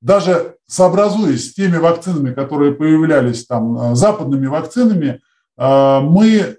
даже 0.00 0.54
сообразуясь 0.66 1.50
с 1.50 1.54
теми 1.54 1.76
вакцинами, 1.76 2.32
которые 2.32 2.72
появлялись 2.72 3.46
там, 3.46 3.96
западными 3.96 4.46
вакцинами, 4.46 5.20
мы 5.56 6.56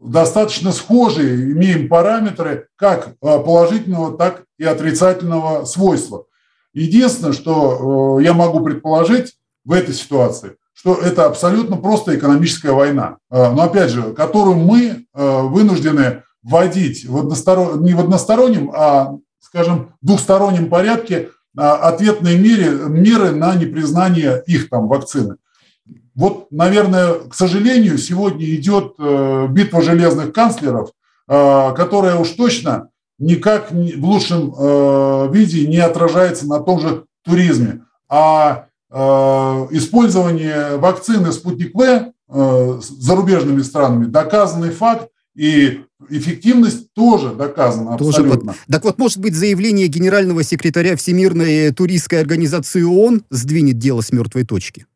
достаточно 0.00 0.72
схожи, 0.72 1.52
имеем 1.52 1.88
параметры 1.88 2.68
как 2.76 3.18
положительного, 3.20 4.16
так 4.16 4.44
и 4.58 4.64
отрицательного 4.64 5.64
свойства. 5.64 6.24
Единственное, 6.72 7.32
что 7.32 8.18
я 8.20 8.34
могу 8.34 8.60
предположить 8.60 9.34
в 9.64 9.72
этой 9.72 9.94
ситуации, 9.94 10.56
что 10.72 10.94
это 10.94 11.26
абсолютно 11.26 11.76
просто 11.76 12.16
экономическая 12.16 12.72
война, 12.72 13.18
а, 13.30 13.52
но 13.52 13.62
опять 13.62 13.90
же, 13.90 14.12
которую 14.12 14.56
мы 14.56 15.06
а, 15.14 15.42
вынуждены 15.42 16.22
вводить 16.42 17.06
в 17.06 17.16
односторон... 17.16 17.82
не 17.82 17.94
в 17.94 18.00
одностороннем, 18.00 18.70
а, 18.74 19.16
скажем, 19.40 19.94
двухстороннем 20.02 20.68
порядке 20.68 21.30
а, 21.56 21.76
ответные 21.88 22.38
меры, 22.38 22.88
меры 22.88 23.30
на 23.30 23.54
непризнание 23.54 24.42
их 24.46 24.68
там 24.68 24.88
вакцины. 24.88 25.36
Вот, 26.14 26.46
наверное, 26.50 27.14
к 27.28 27.34
сожалению, 27.34 27.98
сегодня 27.98 28.46
идет 28.54 28.94
э, 28.98 29.46
битва 29.50 29.82
железных 29.82 30.32
канцлеров, 30.32 30.90
которая 31.26 32.16
уж 32.16 32.28
точно 32.32 32.90
никак 33.18 33.72
в 33.72 34.04
лучшем 34.04 34.54
э, 34.56 35.28
виде 35.32 35.66
не 35.66 35.78
отражается 35.78 36.46
на 36.46 36.60
том 36.60 36.80
же 36.80 37.04
туризме. 37.24 37.80
А 38.10 38.66
Э, 38.96 39.66
использование 39.72 40.76
вакцины 40.76 41.32
«Спутник 41.32 41.74
В» 41.74 42.12
э, 42.28 42.80
зарубежными 42.80 43.60
странами 43.62 44.04
доказанный 44.04 44.70
факт, 44.70 45.08
и 45.34 45.80
эффективность 46.10 46.92
тоже 46.94 47.34
доказана 47.34 47.98
тоже 47.98 48.20
абсолютно. 48.20 48.52
Под... 48.52 48.60
Так 48.72 48.84
вот, 48.84 48.98
может 48.98 49.18
быть, 49.18 49.34
заявление 49.34 49.88
генерального 49.88 50.44
секретаря 50.44 50.94
Всемирной 50.94 51.72
туристской 51.72 52.20
организации 52.20 52.82
ООН 52.82 53.24
сдвинет 53.30 53.78
дело 53.78 54.00
с 54.00 54.12
мертвой 54.12 54.44
точки? 54.44 54.86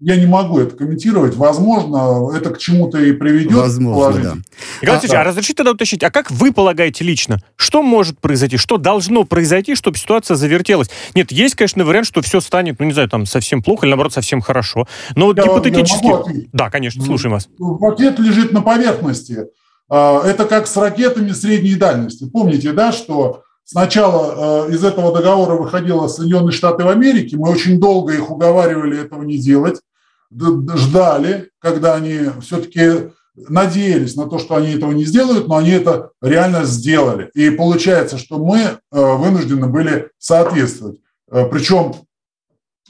Я 0.00 0.14
не 0.14 0.26
могу 0.26 0.60
это 0.60 0.76
комментировать. 0.76 1.34
Возможно, 1.34 2.30
это 2.32 2.50
к 2.50 2.58
чему-то 2.58 2.98
и 2.98 3.10
приведет. 3.10 3.52
Возможно, 3.52 4.22
да. 4.22 4.36
Николай 4.80 5.00
а, 5.08 5.20
а 5.20 5.24
разрешите 5.24 5.54
тогда 5.54 5.72
уточнить, 5.72 6.04
а 6.04 6.10
как 6.10 6.30
вы 6.30 6.52
полагаете 6.52 7.02
лично, 7.02 7.38
что 7.56 7.82
может 7.82 8.20
произойти, 8.20 8.58
что 8.58 8.76
должно 8.76 9.24
произойти, 9.24 9.74
чтобы 9.74 9.98
ситуация 9.98 10.36
завертелась? 10.36 10.88
Нет, 11.16 11.32
есть, 11.32 11.56
конечно, 11.56 11.84
вариант, 11.84 12.06
что 12.06 12.22
все 12.22 12.40
станет, 12.40 12.78
ну, 12.78 12.86
не 12.86 12.92
знаю, 12.92 13.08
там, 13.08 13.26
совсем 13.26 13.60
плохо 13.60 13.86
или, 13.86 13.90
наоборот, 13.90 14.12
совсем 14.12 14.40
хорошо. 14.40 14.86
Но 15.16 15.26
вот 15.26 15.36
я, 15.36 15.42
гипотетически... 15.42 16.06
Я 16.06 16.44
да, 16.52 16.70
конечно, 16.70 17.04
слушаем 17.04 17.32
вас. 17.32 17.48
Ответ 17.80 18.20
лежит 18.20 18.52
на 18.52 18.62
поверхности. 18.62 19.46
А, 19.88 20.22
это 20.24 20.44
как 20.44 20.68
с 20.68 20.76
ракетами 20.76 21.32
средней 21.32 21.74
дальности. 21.74 22.28
Помните, 22.32 22.70
да, 22.72 22.92
что 22.92 23.42
Сначала 23.70 24.66
э, 24.66 24.72
из 24.72 24.82
этого 24.82 25.12
договора 25.12 25.52
выходило 25.52 26.08
Соединенные 26.08 26.52
Штаты 26.52 26.84
в 26.84 26.88
Америке, 26.88 27.36
мы 27.36 27.50
очень 27.50 27.78
долго 27.78 28.14
их 28.14 28.30
уговаривали 28.30 28.98
этого 28.98 29.22
не 29.24 29.36
делать, 29.36 29.82
ждали, 30.30 31.50
когда 31.58 31.94
они 31.94 32.30
все-таки 32.40 33.10
надеялись 33.36 34.16
на 34.16 34.26
то, 34.26 34.38
что 34.38 34.56
они 34.56 34.72
этого 34.72 34.92
не 34.92 35.04
сделают, 35.04 35.48
но 35.48 35.58
они 35.58 35.68
это 35.72 36.12
реально 36.22 36.64
сделали. 36.64 37.30
И 37.34 37.50
получается, 37.50 38.16
что 38.16 38.38
мы 38.38 38.58
э, 38.58 38.78
вынуждены 38.90 39.66
были 39.66 40.12
соответствовать. 40.18 41.00
Э, 41.30 41.44
Причем 41.44 41.92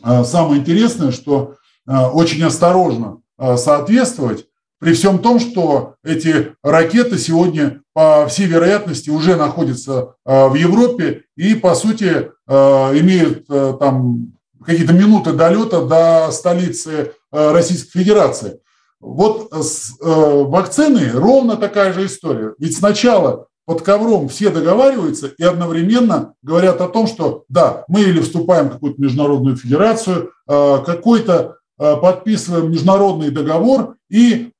самое 0.00 0.60
интересное, 0.60 1.10
что 1.10 1.56
очень 1.84 2.44
осторожно 2.44 3.20
соответствовать, 3.56 4.46
при 4.78 4.92
всем 4.92 5.18
том, 5.18 5.40
что 5.40 5.94
эти 6.04 6.54
ракеты 6.62 7.18
сегодня, 7.18 7.82
по 7.92 8.26
всей 8.28 8.46
вероятности, 8.46 9.10
уже 9.10 9.36
находятся 9.36 10.14
э, 10.24 10.48
в 10.48 10.54
Европе 10.54 11.24
и, 11.36 11.54
по 11.54 11.74
сути, 11.74 12.30
э, 12.46 12.52
имеют 12.98 13.46
э, 13.50 13.74
там 13.78 14.32
какие-то 14.64 14.92
минуты 14.92 15.32
долета 15.32 15.82
до 15.82 16.30
столицы 16.30 17.12
Российской 17.30 18.00
Федерации. 18.00 18.60
Вот 19.00 19.50
с 19.52 19.92
вакциной 20.00 21.12
ровно 21.12 21.56
такая 21.56 21.92
же 21.92 22.04
история. 22.06 22.54
Ведь 22.58 22.76
сначала 22.76 23.46
под 23.64 23.82
ковром 23.82 24.28
все 24.28 24.50
договариваются 24.50 25.28
и 25.28 25.42
одновременно 25.42 26.34
говорят 26.42 26.80
о 26.80 26.88
том, 26.88 27.06
что 27.06 27.44
да, 27.48 27.84
мы 27.88 28.02
или 28.02 28.20
вступаем 28.20 28.66
в 28.66 28.72
какую-то 28.72 29.00
международную 29.00 29.56
федерацию, 29.56 30.32
какой-то 30.46 31.56
подписываем 31.76 32.70
международный 32.70 33.30
договор 33.30 33.94
и 34.10 34.50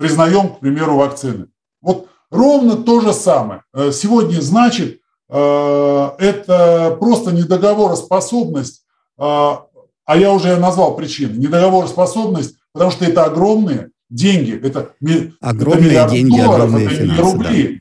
признаем, 0.00 0.48
к 0.48 0.60
примеру, 0.60 0.96
вакцины. 0.96 1.48
Вот 1.82 2.08
ровно 2.30 2.76
то 2.76 3.00
же 3.00 3.12
самое. 3.12 3.62
Э, 3.74 3.92
сегодня, 3.92 4.40
значит, 4.40 5.00
э, 5.28 6.08
это 6.18 6.96
просто 6.98 7.32
недоговороспособность, 7.32 8.82
э, 9.18 9.22
а 9.22 10.16
я 10.16 10.32
уже 10.32 10.56
назвал 10.56 10.96
причины, 10.96 11.36
недоговороспособность 11.36 12.56
потому 12.72 12.90
что 12.90 13.04
это 13.04 13.24
огромные 13.24 13.90
деньги, 14.08 14.58
это, 14.66 14.92
огромные 15.40 15.92
это 15.92 16.10
деньги, 16.10 16.40
долларов, 16.40 16.64
огромные 16.64 16.86
это 16.86 16.94
финансы, 16.96 17.22
рубли. 17.22 17.80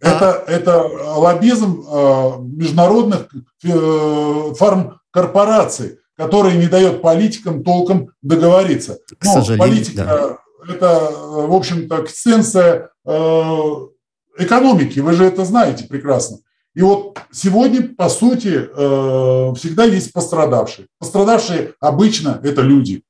Да. 0.00 0.10
Это, 0.10 0.32
а... 0.32 0.50
это 0.50 0.82
лоббизм 1.16 1.84
международных 2.58 3.28
фармкорпораций, 4.58 5.98
который 6.16 6.58
не 6.58 6.66
дает 6.66 7.00
политикам 7.00 7.64
толком 7.64 8.10
договориться. 8.20 8.98
К 9.18 9.24
Но 9.24 9.56
политика 9.56 10.04
да. 10.04 10.43
Это, 10.68 11.10
в 11.10 11.54
общем-то, 11.54 12.04
экстенция 12.04 12.90
э, 13.04 13.70
экономики, 14.38 15.00
вы 15.00 15.12
же 15.12 15.24
это 15.24 15.44
знаете 15.44 15.86
прекрасно. 15.86 16.38
И 16.74 16.82
вот 16.82 17.18
сегодня, 17.30 17.94
по 17.94 18.08
сути, 18.08 18.48
э, 18.48 19.54
всегда 19.54 19.84
есть 19.84 20.12
пострадавшие. 20.12 20.88
Пострадавшие 20.98 21.74
обычно 21.80 22.40
это 22.42 22.62
люди. 22.62 23.04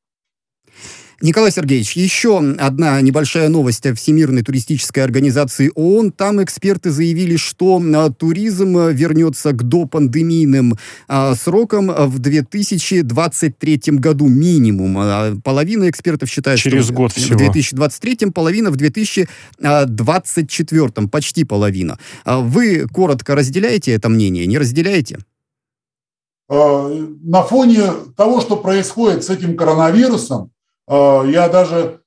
Николай 1.21 1.53
Сергеевич, 1.53 1.93
еще 1.93 2.39
одна 2.59 3.01
небольшая 3.01 3.49
новость 3.49 3.87
о 3.87 3.95
Всемирной 3.95 4.43
туристической 4.43 5.05
организации 5.05 5.71
ООН. 5.75 6.11
Там 6.13 6.43
эксперты 6.43 6.91
заявили, 6.91 7.37
что 7.37 7.81
а, 7.83 8.11
туризм 8.11 8.91
вернется 8.91 9.53
к 9.53 9.63
допандемийным 9.63 10.77
а, 11.07 11.37
срокам 11.37 11.87
в 11.87 12.19
2023 12.19 13.81
году 13.93 14.27
минимум. 14.27 14.99
А, 14.99 15.37
половина 15.43 15.89
экспертов 15.89 16.29
считает, 16.29 16.59
Через 16.59 16.87
что 16.87 16.95
год 16.95 17.13
в 17.13 17.17
всего. 17.17 17.39
2023, 17.39 18.33
половина 18.33 18.71
в 18.71 18.77
2024, 18.77 21.09
почти 21.09 21.45
половина. 21.45 21.99
Вы 22.25 22.87
коротко 22.93 23.35
разделяете 23.35 23.93
это 23.93 24.09
мнение, 24.09 24.47
не 24.47 24.57
разделяете? 24.59 25.19
На 26.49 27.43
фоне 27.43 27.91
того, 28.17 28.41
что 28.41 28.57
происходит 28.57 29.25
с 29.25 29.31
этим 29.31 29.57
коронавирусом, 29.57 30.43
а, 30.43 30.49
я 30.89 31.49
даже, 31.49 32.01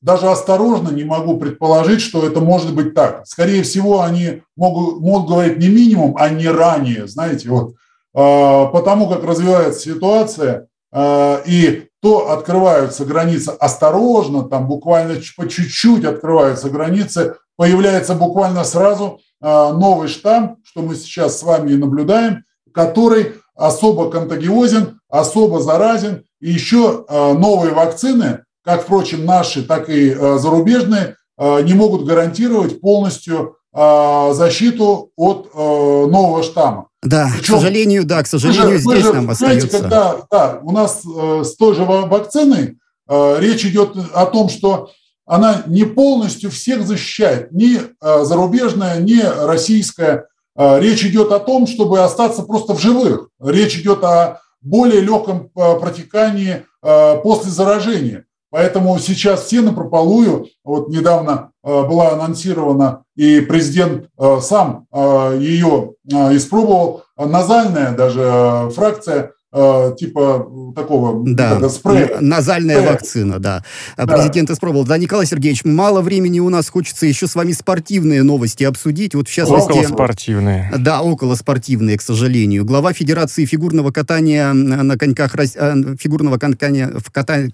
даже 0.00 0.28
осторожно 0.28 0.90
не 0.90 1.04
могу 1.04 1.38
предположить, 1.38 2.00
что 2.00 2.26
это 2.26 2.40
может 2.40 2.74
быть 2.74 2.94
так. 2.94 3.26
Скорее 3.26 3.62
всего, 3.62 4.02
они 4.02 4.42
могут, 4.56 5.00
могут 5.00 5.28
говорить 5.28 5.58
не 5.58 5.68
минимум, 5.68 6.16
а 6.18 6.28
не 6.28 6.48
ранее, 6.48 7.06
знаете, 7.06 7.48
вот. 7.48 7.74
А, 8.14 8.66
потому 8.66 9.08
как 9.08 9.24
развивается 9.24 9.80
ситуация, 9.80 10.68
а, 10.92 11.40
и 11.46 11.88
то 12.02 12.30
открываются 12.30 13.04
границы 13.04 13.50
осторожно, 13.60 14.42
там 14.42 14.66
буквально 14.66 15.14
по 15.36 15.48
чуть-чуть 15.48 16.04
открываются 16.04 16.68
границы, 16.68 17.36
появляется 17.56 18.14
буквально 18.14 18.64
сразу 18.64 19.20
новый 19.40 20.08
штамм, 20.08 20.58
что 20.64 20.82
мы 20.82 20.94
сейчас 20.94 21.38
с 21.38 21.42
вами 21.42 21.74
наблюдаем, 21.74 22.44
который 22.72 23.34
особо 23.54 24.10
контагиозен, 24.10 25.00
особо 25.08 25.60
заразен, 25.60 26.24
и 26.40 26.50
еще 26.50 27.04
э, 27.08 27.32
новые 27.34 27.72
вакцины, 27.72 28.40
как, 28.64 28.82
впрочем, 28.82 29.24
наши, 29.24 29.62
так 29.62 29.88
и 29.88 30.10
э, 30.10 30.38
зарубежные, 30.38 31.16
э, 31.38 31.62
не 31.62 31.74
могут 31.74 32.04
гарантировать 32.04 32.80
полностью 32.80 33.56
защиту 33.74 35.12
от 35.16 35.54
нового 35.54 36.42
штамма. 36.42 36.88
Да, 37.02 37.30
Причем, 37.34 37.54
к 37.54 37.56
сожалению, 37.56 38.04
да, 38.04 38.22
к 38.22 38.26
сожалению, 38.26 38.72
же, 38.72 38.78
здесь 38.80 39.02
же, 39.02 39.14
нам 39.14 39.30
остается. 39.30 39.80
Когда, 39.80 40.16
да, 40.30 40.60
у 40.62 40.72
нас 40.72 41.00
с 41.02 41.56
той 41.56 41.74
же 41.74 41.84
вакциной 41.84 42.76
речь 43.08 43.64
идет 43.64 43.96
о 44.12 44.26
том, 44.26 44.50
что 44.50 44.90
она 45.24 45.62
не 45.66 45.84
полностью 45.84 46.50
всех 46.50 46.86
защищает, 46.86 47.50
ни 47.52 47.80
зарубежная, 48.02 49.00
ни 49.00 49.22
российская. 49.22 50.26
Речь 50.56 51.04
идет 51.04 51.32
о 51.32 51.38
том, 51.38 51.66
чтобы 51.66 52.00
остаться 52.00 52.42
просто 52.42 52.74
в 52.74 52.80
живых. 52.80 53.28
Речь 53.40 53.78
идет 53.78 54.04
о 54.04 54.42
более 54.62 55.00
легком 55.00 55.50
э, 55.54 55.78
протекании 55.78 56.64
э, 56.82 57.16
после 57.22 57.50
заражения. 57.50 58.24
Поэтому 58.50 58.98
сейчас 58.98 59.44
все 59.44 59.60
на 59.60 59.72
прополую. 59.72 60.46
Вот 60.64 60.88
недавно 60.88 61.52
э, 61.64 61.68
была 61.68 62.12
анонсирована, 62.12 63.04
и 63.16 63.40
президент 63.40 64.08
сам 64.40 64.86
ее 64.92 65.94
испробовал, 66.06 67.04
назальная 67.16 67.92
даже 67.92 68.70
фракция 68.74 69.32
Э, 69.54 69.92
типа 69.98 70.50
такого 70.74 71.22
да, 71.26 71.68
спрея. 71.68 72.16
Назальная 72.20 72.76
спрея. 72.76 72.92
вакцина, 72.92 73.38
да. 73.38 73.62
да. 73.98 74.06
Президент 74.06 74.50
испробовал. 74.50 74.86
Да, 74.86 74.96
Николай 74.96 75.26
Сергеевич, 75.26 75.64
мало 75.64 76.00
времени 76.00 76.40
у 76.40 76.48
нас, 76.48 76.70
хочется 76.70 77.04
еще 77.04 77.26
с 77.26 77.34
вами 77.34 77.52
спортивные 77.52 78.22
новости 78.22 78.64
обсудить. 78.64 79.14
Вот 79.14 79.28
в 79.28 79.32
частности... 79.32 79.72
Около 79.72 79.82
спортивные. 79.82 80.72
Да, 80.78 81.02
около 81.02 81.34
спортивные, 81.34 81.98
к 81.98 82.02
сожалению. 82.02 82.64
Глава 82.64 82.94
Федерации 82.94 83.44
фигурного 83.44 83.90
катания 83.90 84.54
на 84.54 84.96
коньках, 84.96 85.34
э, 85.36 85.96
фигурного 86.00 86.38
катания, 86.38 86.90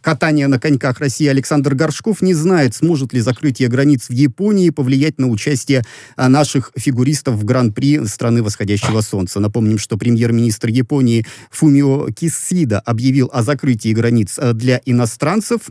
катания 0.00 0.46
на 0.46 0.60
коньках 0.60 1.00
России 1.00 1.26
Александр 1.26 1.74
Горшков 1.74 2.22
не 2.22 2.34
знает, 2.34 2.76
сможет 2.76 3.12
ли 3.12 3.20
закрытие 3.20 3.68
границ 3.68 4.08
в 4.08 4.12
Японии 4.12 4.70
повлиять 4.70 5.18
на 5.18 5.26
участие 5.26 5.82
э, 6.16 6.28
наших 6.28 6.70
фигуристов 6.76 7.34
в 7.34 7.44
Гран-при 7.44 8.06
страны 8.06 8.44
восходящего 8.44 9.00
солнца. 9.00 9.40
Напомним, 9.40 9.78
что 9.78 9.96
премьер-министр 9.96 10.68
Японии 10.68 11.26
Фумио 11.50 11.87
Кисида 12.14 12.80
объявил 12.80 13.30
о 13.32 13.42
закрытии 13.42 13.92
границ 13.92 14.38
э, 14.38 14.52
для 14.52 14.80
иностранцев 14.84 15.70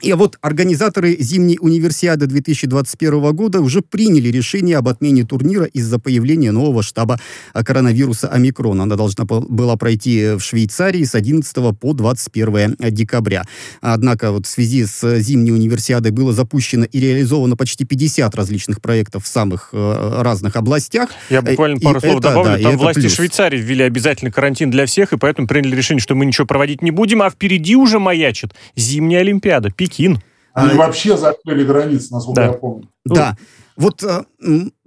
и 0.00 0.12
вот 0.12 0.38
организаторы 0.40 1.16
зимней 1.18 1.58
универсиады 1.60 2.26
2021 2.26 3.34
года 3.34 3.60
уже 3.60 3.80
приняли 3.80 4.28
решение 4.28 4.76
об 4.76 4.88
отмене 4.88 5.24
турнира 5.24 5.66
из-за 5.66 5.98
появления 5.98 6.50
нового 6.50 6.82
штаба 6.82 7.20
коронавируса 7.52 8.28
омикрон. 8.28 8.80
Она 8.80 8.96
должна 8.96 9.24
была 9.24 9.76
пройти 9.76 10.34
в 10.34 10.40
Швейцарии 10.40 11.04
с 11.04 11.14
11 11.14 11.78
по 11.78 11.92
21 11.92 12.76
декабря. 12.90 13.44
Однако 13.80 14.32
вот 14.32 14.46
в 14.46 14.48
связи 14.48 14.84
с 14.84 15.18
зимней 15.20 15.52
универсиадой 15.52 16.10
было 16.10 16.32
запущено 16.32 16.84
и 16.84 17.00
реализовано 17.00 17.56
почти 17.56 17.84
50 17.84 18.34
различных 18.34 18.80
проектов 18.80 19.24
в 19.24 19.28
самых 19.28 19.70
э, 19.72 20.22
разных 20.22 20.56
областях. 20.56 21.10
Я 21.30 21.40
буквально 21.40 21.78
пару 21.78 21.98
и 21.98 22.00
слов 22.00 22.16
это, 22.18 22.28
добавлю. 22.28 22.62
Да, 22.62 22.70
Там 22.70 22.78
власти 22.78 23.00
плюс. 23.00 23.14
Швейцарии 23.14 23.58
ввели 23.58 23.84
обязательный 23.84 24.32
карантин 24.32 24.70
для 24.70 24.86
всех, 24.86 25.12
и 25.12 25.18
поэтому 25.18 25.46
приняли 25.46 25.76
решение, 25.76 26.00
что 26.00 26.14
мы 26.14 26.26
ничего 26.26 26.46
проводить 26.46 26.82
не 26.82 26.90
будем, 26.90 27.22
а 27.22 27.30
впереди 27.30 27.76
уже 27.76 27.98
маячит 27.98 28.54
зимняя 28.76 29.20
Олимпиада. 29.20 29.70
Пекин. 29.84 30.20
Они 30.54 30.72
а, 30.72 30.76
вообще 30.76 31.16
закрыли 31.16 31.64
границы, 31.64 32.12
насколько 32.12 32.40
да. 32.40 32.46
я 32.46 32.52
помню. 32.52 32.88
Да. 33.04 33.36
Вот 33.76 34.02
э, 34.02 34.24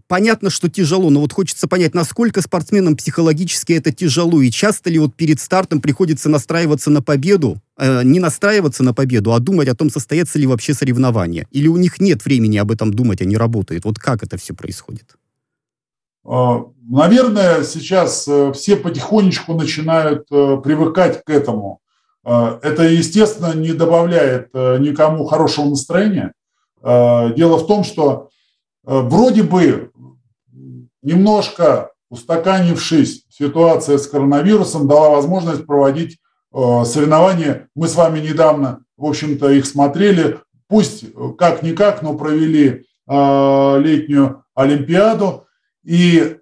понятно, 0.07 0.49
что 0.49 0.69
тяжело, 0.69 1.09
но 1.09 1.19
вот 1.19 1.33
хочется 1.33 1.67
понять, 1.67 1.93
насколько 1.93 2.41
спортсменам 2.41 2.95
психологически 2.95 3.73
это 3.73 3.91
тяжело, 3.91 4.41
и 4.41 4.49
часто 4.49 4.89
ли 4.89 4.97
вот 4.97 5.13
перед 5.15 5.39
стартом 5.39 5.81
приходится 5.81 6.29
настраиваться 6.29 6.89
на 6.89 7.01
победу, 7.01 7.61
э, 7.77 8.01
не 8.03 8.19
настраиваться 8.19 8.83
на 8.83 8.93
победу, 8.93 9.33
а 9.33 9.39
думать 9.39 9.67
о 9.67 9.75
том, 9.75 9.89
состоятся 9.89 10.39
ли 10.39 10.47
вообще 10.47 10.73
соревнования, 10.73 11.47
или 11.51 11.67
у 11.67 11.77
них 11.77 11.99
нет 11.99 12.23
времени 12.25 12.57
об 12.57 12.71
этом 12.71 12.93
думать, 12.93 13.21
они 13.21 13.37
работают. 13.37 13.85
Вот 13.85 13.99
как 13.99 14.23
это 14.23 14.37
все 14.37 14.53
происходит? 14.53 15.17
А, 16.25 16.63
наверное, 16.89 17.63
сейчас 17.63 18.27
э, 18.27 18.51
все 18.53 18.77
потихонечку 18.77 19.53
начинают 19.53 20.27
э, 20.31 20.57
привыкать 20.63 21.23
к 21.23 21.29
этому. 21.29 21.81
А, 22.29 22.59
это, 22.61 22.83
естественно, 22.83 23.53
не 23.55 23.71
добавляет 23.71 24.49
э, 24.53 24.79
никому 24.79 25.23
хорошего 25.23 25.69
настроения. 25.69 26.33
А, 26.81 27.29
дело 27.29 27.55
в 27.55 27.67
том, 27.67 27.85
что 27.85 28.31
э, 28.85 28.99
вроде 28.99 29.43
бы 29.43 29.91
немножко 31.01 31.91
устаканившись, 32.09 33.23
ситуация 33.29 33.97
с 33.97 34.07
коронавирусом 34.07 34.89
дала 34.89 35.11
возможность 35.11 35.65
проводить 35.65 36.17
э, 36.53 36.83
соревнования. 36.83 37.69
Мы 37.75 37.87
с 37.87 37.95
вами 37.95 38.19
недавно, 38.19 38.81
в 38.97 39.05
общем-то, 39.05 39.49
их 39.51 39.65
смотрели. 39.65 40.39
Пусть 40.67 41.05
как-никак, 41.37 42.01
но 42.01 42.15
провели 42.15 42.83
летнюю 43.07 44.43
Олимпиаду. 44.53 45.45
И 45.85 46.35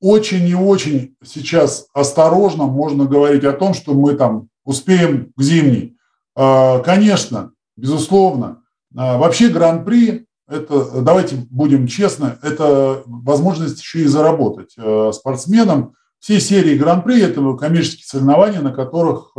очень 0.00 0.48
и 0.48 0.54
очень 0.54 1.14
сейчас 1.22 1.88
осторожно 1.92 2.64
можно 2.64 3.04
говорить 3.04 3.44
о 3.44 3.52
том, 3.52 3.74
что 3.74 3.92
мы 3.92 4.14
там 4.14 4.48
успеем 4.70 5.32
к 5.36 5.42
зимней. 5.42 5.96
А, 6.36 6.78
конечно, 6.80 7.52
безусловно. 7.76 8.62
А, 8.96 9.18
вообще 9.18 9.48
гран-при 9.48 10.26
это, 10.48 11.02
давайте 11.02 11.36
будем 11.50 11.86
честны, 11.86 12.38
это 12.42 13.02
возможность 13.06 13.80
еще 13.80 14.00
и 14.00 14.06
заработать 14.06 14.74
а, 14.78 15.10
спортсменам. 15.12 15.94
Все 16.20 16.40
серии 16.40 16.78
гран-при– 16.78 17.20
это 17.22 17.56
коммерческие 17.56 18.04
соревнования, 18.06 18.60
на 18.60 18.72
которых, 18.72 19.32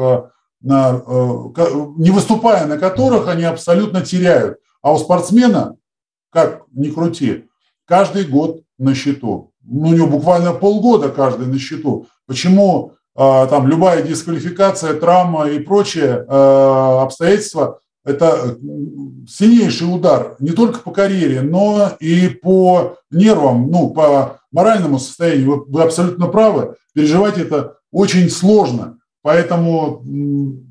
на, 0.62 1.02
не 1.96 2.10
выступая 2.10 2.65
на 2.65 2.80
которых, 2.80 3.28
они 3.28 3.44
абсолютно 3.44 4.02
теряют. 4.02 4.58
А 4.82 4.91
у 4.91 4.98
спортсмена, 4.98 5.76
как 6.32 6.63
ни 6.72 6.89
крути, 6.89 7.46
каждый 7.86 8.26
год 8.26 8.63
на 8.80 8.96
счету. 8.96 9.54
Ну, 9.62 9.89
у 9.89 9.94
него 9.94 10.08
буквально 10.08 10.54
полгода 10.54 11.10
каждый 11.10 11.46
на 11.46 11.60
счету. 11.60 12.08
Почему 12.26 12.94
там 13.15 13.67
любая 13.67 14.02
дисквалификация, 14.04 14.93
травма 14.93 15.50
и 15.50 15.60
прочие 15.60 16.26
а, 16.28 17.04
обстоятельства– 17.04 17.80
это 18.06 18.58
сильнейший 19.28 19.93
удар 19.93 20.36
не 20.39 20.52
только 20.52 20.80
по 20.80 20.91
карьере, 20.91 21.41
но 21.41 21.91
и 22.00 22.30
по 22.30 22.97
нервам, 23.12 23.69
ну, 23.69 23.91
по 23.91 24.39
моральному 24.52 24.97
состоянию. 24.97 25.65
Вы, 25.65 25.65
вы 25.65 25.84
абсолютно 25.84 26.28
правы. 26.28 26.76
Переживать 26.93 27.38
это 27.38 27.76
очень 27.91 28.30
сложно. 28.30 28.97
Поэтому 29.21 30.04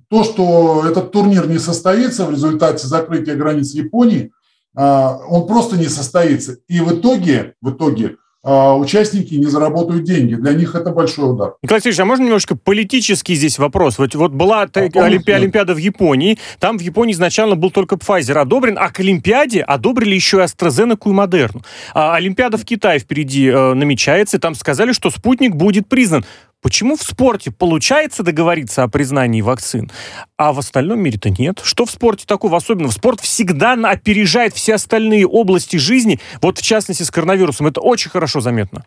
то, 0.09 0.25
что 0.25 0.85
этот 0.89 1.13
турнир 1.13 1.49
не 1.49 1.59
состоится 1.59 2.27
в 2.27 2.33
результате 2.33 2.87
закрытия 2.87 3.37
границ 3.37 3.73
Японии, 3.75 4.33
он 4.75 5.47
просто 5.47 5.77
не 5.77 5.87
состоится. 5.87 6.57
И 6.67 6.81
в 6.81 6.99
итоге, 6.99 7.55
в 7.61 7.71
итоге 7.71 8.17
а 8.30 8.30
участники 8.43 9.35
не 9.35 9.47
заработают 9.47 10.05
деньги. 10.05 10.35
Для 10.35 10.53
них 10.53 10.75
это 10.75 10.91
большой 10.91 11.33
удар. 11.33 11.55
Николай 11.63 11.81
Сергеевич, 11.81 12.01
а 12.01 12.05
можно 12.05 12.25
немножко 12.25 12.57
политический 12.57 13.35
здесь 13.35 13.59
вопрос? 13.59 13.99
Вот, 13.99 14.15
вот 14.15 14.33
была 14.33 14.63
а 14.63 14.67
Олимпи- 14.67 15.33
Олимпиада 15.33 15.75
в 15.75 15.79
Японии, 15.79 16.39
там 16.59 16.79
в 16.79 16.81
Японии 16.81 17.13
изначально 17.13 17.55
был 17.55 17.71
только 17.71 17.97
Pfizer 17.97 18.39
одобрен, 18.39 18.79
а 18.79 18.91
к 18.91 19.01
Олимпиаде 19.01 19.61
одобрили 19.61 20.15
еще 20.15 20.39
и 20.39 20.41
AstraZeneca 20.41 21.11
и 21.11 21.13
Модерну. 21.13 21.63
А 21.95 22.15
Олимпиада 22.15 22.57
в 22.57 22.65
Китае 22.65 22.99
впереди 22.99 23.49
э, 23.49 23.75
намечается, 23.75 24.39
и 24.39 24.41
там 24.41 24.55
сказали, 24.55 24.93
что 24.93 25.11
спутник 25.11 25.55
будет 25.55 25.89
признан. 25.89 26.25
Почему 26.63 26.97
в 26.97 27.03
спорте 27.03 27.51
получается 27.51 28.23
договориться 28.23 28.83
о 28.83 28.89
признании 28.89 29.41
вакцин, 29.41 29.91
а 30.37 30.53
в 30.53 30.59
остальном 30.59 31.01
мире-то 31.01 31.31
нет? 31.31 31.61
Что 31.63 31.87
в 31.87 31.91
спорте 31.91 32.25
такого 32.27 32.59
особенного? 32.59 32.91
Спорт 32.91 33.21
всегда 33.21 33.73
опережает 33.73 34.55
все 34.55 34.75
остальные 34.75 35.27
области 35.27 35.77
жизни, 35.77 36.21
вот 36.43 36.59
в 36.59 36.63
частности 36.63 37.03
с 37.03 37.11
коронавирусом. 37.11 37.67
Это 37.67 37.81
очень 37.81 38.11
хорошо 38.11 38.41
заметно. 38.41 38.85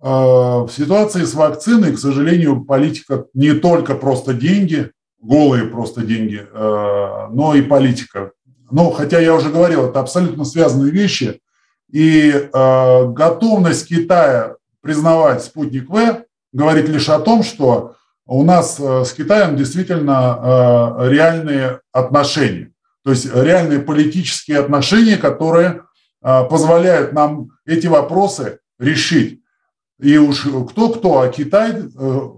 А, 0.00 0.64
в 0.64 0.70
ситуации 0.70 1.24
с 1.24 1.34
вакциной, 1.34 1.92
к 1.92 1.98
сожалению, 1.98 2.64
политика 2.64 3.26
не 3.34 3.52
только 3.52 3.94
просто 3.94 4.34
деньги, 4.34 4.90
голые 5.20 5.66
просто 5.66 6.02
деньги, 6.02 6.44
а, 6.52 7.28
но 7.30 7.54
и 7.54 7.62
политика. 7.62 8.32
Но, 8.72 8.90
хотя 8.90 9.20
я 9.20 9.34
уже 9.34 9.50
говорил, 9.50 9.86
это 9.86 10.00
абсолютно 10.00 10.44
связанные 10.44 10.90
вещи. 10.90 11.40
И 11.92 12.48
а, 12.52 13.04
готовность 13.06 13.88
Китая 13.88 14.56
признавать 14.82 15.42
спутник 15.42 15.88
В 15.88 16.24
говорит 16.52 16.88
лишь 16.88 17.08
о 17.08 17.20
том, 17.20 17.42
что 17.42 17.96
у 18.26 18.44
нас 18.44 18.78
э, 18.78 19.04
с 19.04 19.12
Китаем 19.12 19.56
действительно 19.56 20.38
э, 21.02 21.08
реальные 21.10 21.80
отношения, 21.92 22.72
то 23.02 23.10
есть 23.10 23.26
реальные 23.34 23.80
политические 23.80 24.60
отношения, 24.60 25.16
которые 25.16 25.82
э, 26.22 26.44
позволяют 26.48 27.12
нам 27.12 27.50
эти 27.66 27.88
вопросы 27.88 28.60
решить. 28.78 29.40
И 30.00 30.16
уж 30.16 30.46
кто-кто, 30.70 31.20
а 31.20 31.28
Китай 31.28 31.74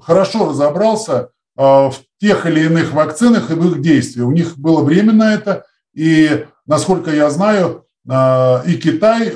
хорошо 0.02 0.48
разобрался 0.48 1.28
в 1.54 1.94
тех 2.20 2.44
или 2.44 2.64
иных 2.64 2.92
вакцинах 2.92 3.52
и 3.52 3.54
в 3.54 3.64
их 3.70 3.80
действии. 3.80 4.20
У 4.20 4.32
них 4.32 4.58
было 4.58 4.82
время 4.82 5.12
на 5.12 5.32
это, 5.32 5.64
и, 5.94 6.44
насколько 6.66 7.12
я 7.12 7.30
знаю, 7.30 7.84
и 8.04 8.74
Китай 8.82 9.32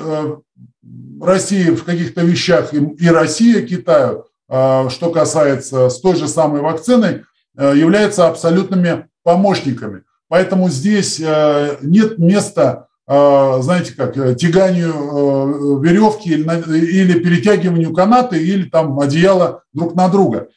России 1.21 1.69
в 1.69 1.83
каких-то 1.83 2.21
вещах 2.21 2.73
и 2.73 3.09
Россия 3.09 3.65
Китаю, 3.65 4.25
а, 4.49 4.89
что 4.89 5.11
касается 5.11 5.89
с 5.89 5.99
той 5.99 6.15
же 6.15 6.27
самой 6.27 6.61
вакцины, 6.61 7.25
а, 7.57 7.73
являются 7.73 8.27
абсолютными 8.27 9.07
помощниками. 9.23 10.03
Поэтому 10.29 10.69
здесь 10.69 11.21
а, 11.23 11.77
нет 11.81 12.17
места, 12.17 12.85
знаете, 13.09 13.93
как 13.95 14.15
тяганию 14.35 15.79
веревки 15.79 16.27
или 16.27 17.19
перетягиванию 17.19 17.93
каната 17.93 18.35
или 18.35 18.67
там 18.67 18.99
одеяла 18.99 19.63
друг 19.71 19.95
на 19.95 20.09
друга. 20.09 20.49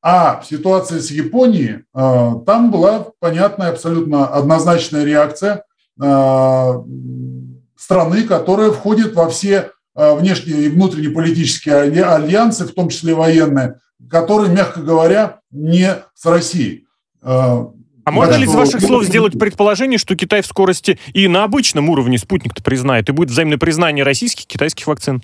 А 0.00 0.40
в 0.40 0.46
ситуации 0.46 1.00
с 1.00 1.10
Японией 1.10 1.82
там 1.92 2.70
была 2.70 3.08
понятная, 3.18 3.70
абсолютно 3.70 4.28
однозначная 4.28 5.02
реакция 5.02 5.64
страны, 7.76 8.22
которая 8.22 8.70
входит 8.70 9.16
во 9.16 9.28
все 9.28 9.72
Э, 9.72 9.75
внешние 9.96 10.66
и 10.66 10.68
внутренние 10.68 11.10
политические 11.10 12.04
альянсы, 12.04 12.66
в 12.66 12.74
том 12.74 12.90
числе 12.90 13.14
военные, 13.14 13.80
которые, 14.10 14.52
мягко 14.52 14.80
говоря, 14.80 15.40
не 15.50 15.96
с 16.14 16.26
Россией. 16.26 16.86
Э, 17.22 17.66
а 18.04 18.10
можно 18.12 18.34
ли 18.34 18.44
из 18.44 18.54
ваших 18.54 18.80
слов 18.80 19.04
сделать 19.04 19.38
предположение, 19.38 19.98
что 19.98 20.14
Китай 20.14 20.42
в 20.42 20.46
скорости 20.46 20.98
и 21.12 21.26
на 21.26 21.44
обычном 21.44 21.88
уровне 21.88 22.18
спутник-то 22.18 22.62
признает, 22.62 23.08
и 23.08 23.12
будет 23.12 23.30
взаимное 23.30 23.58
признание 23.58 24.04
российских 24.04 24.44
и 24.44 24.48
китайских 24.48 24.86
вакцин? 24.86 25.22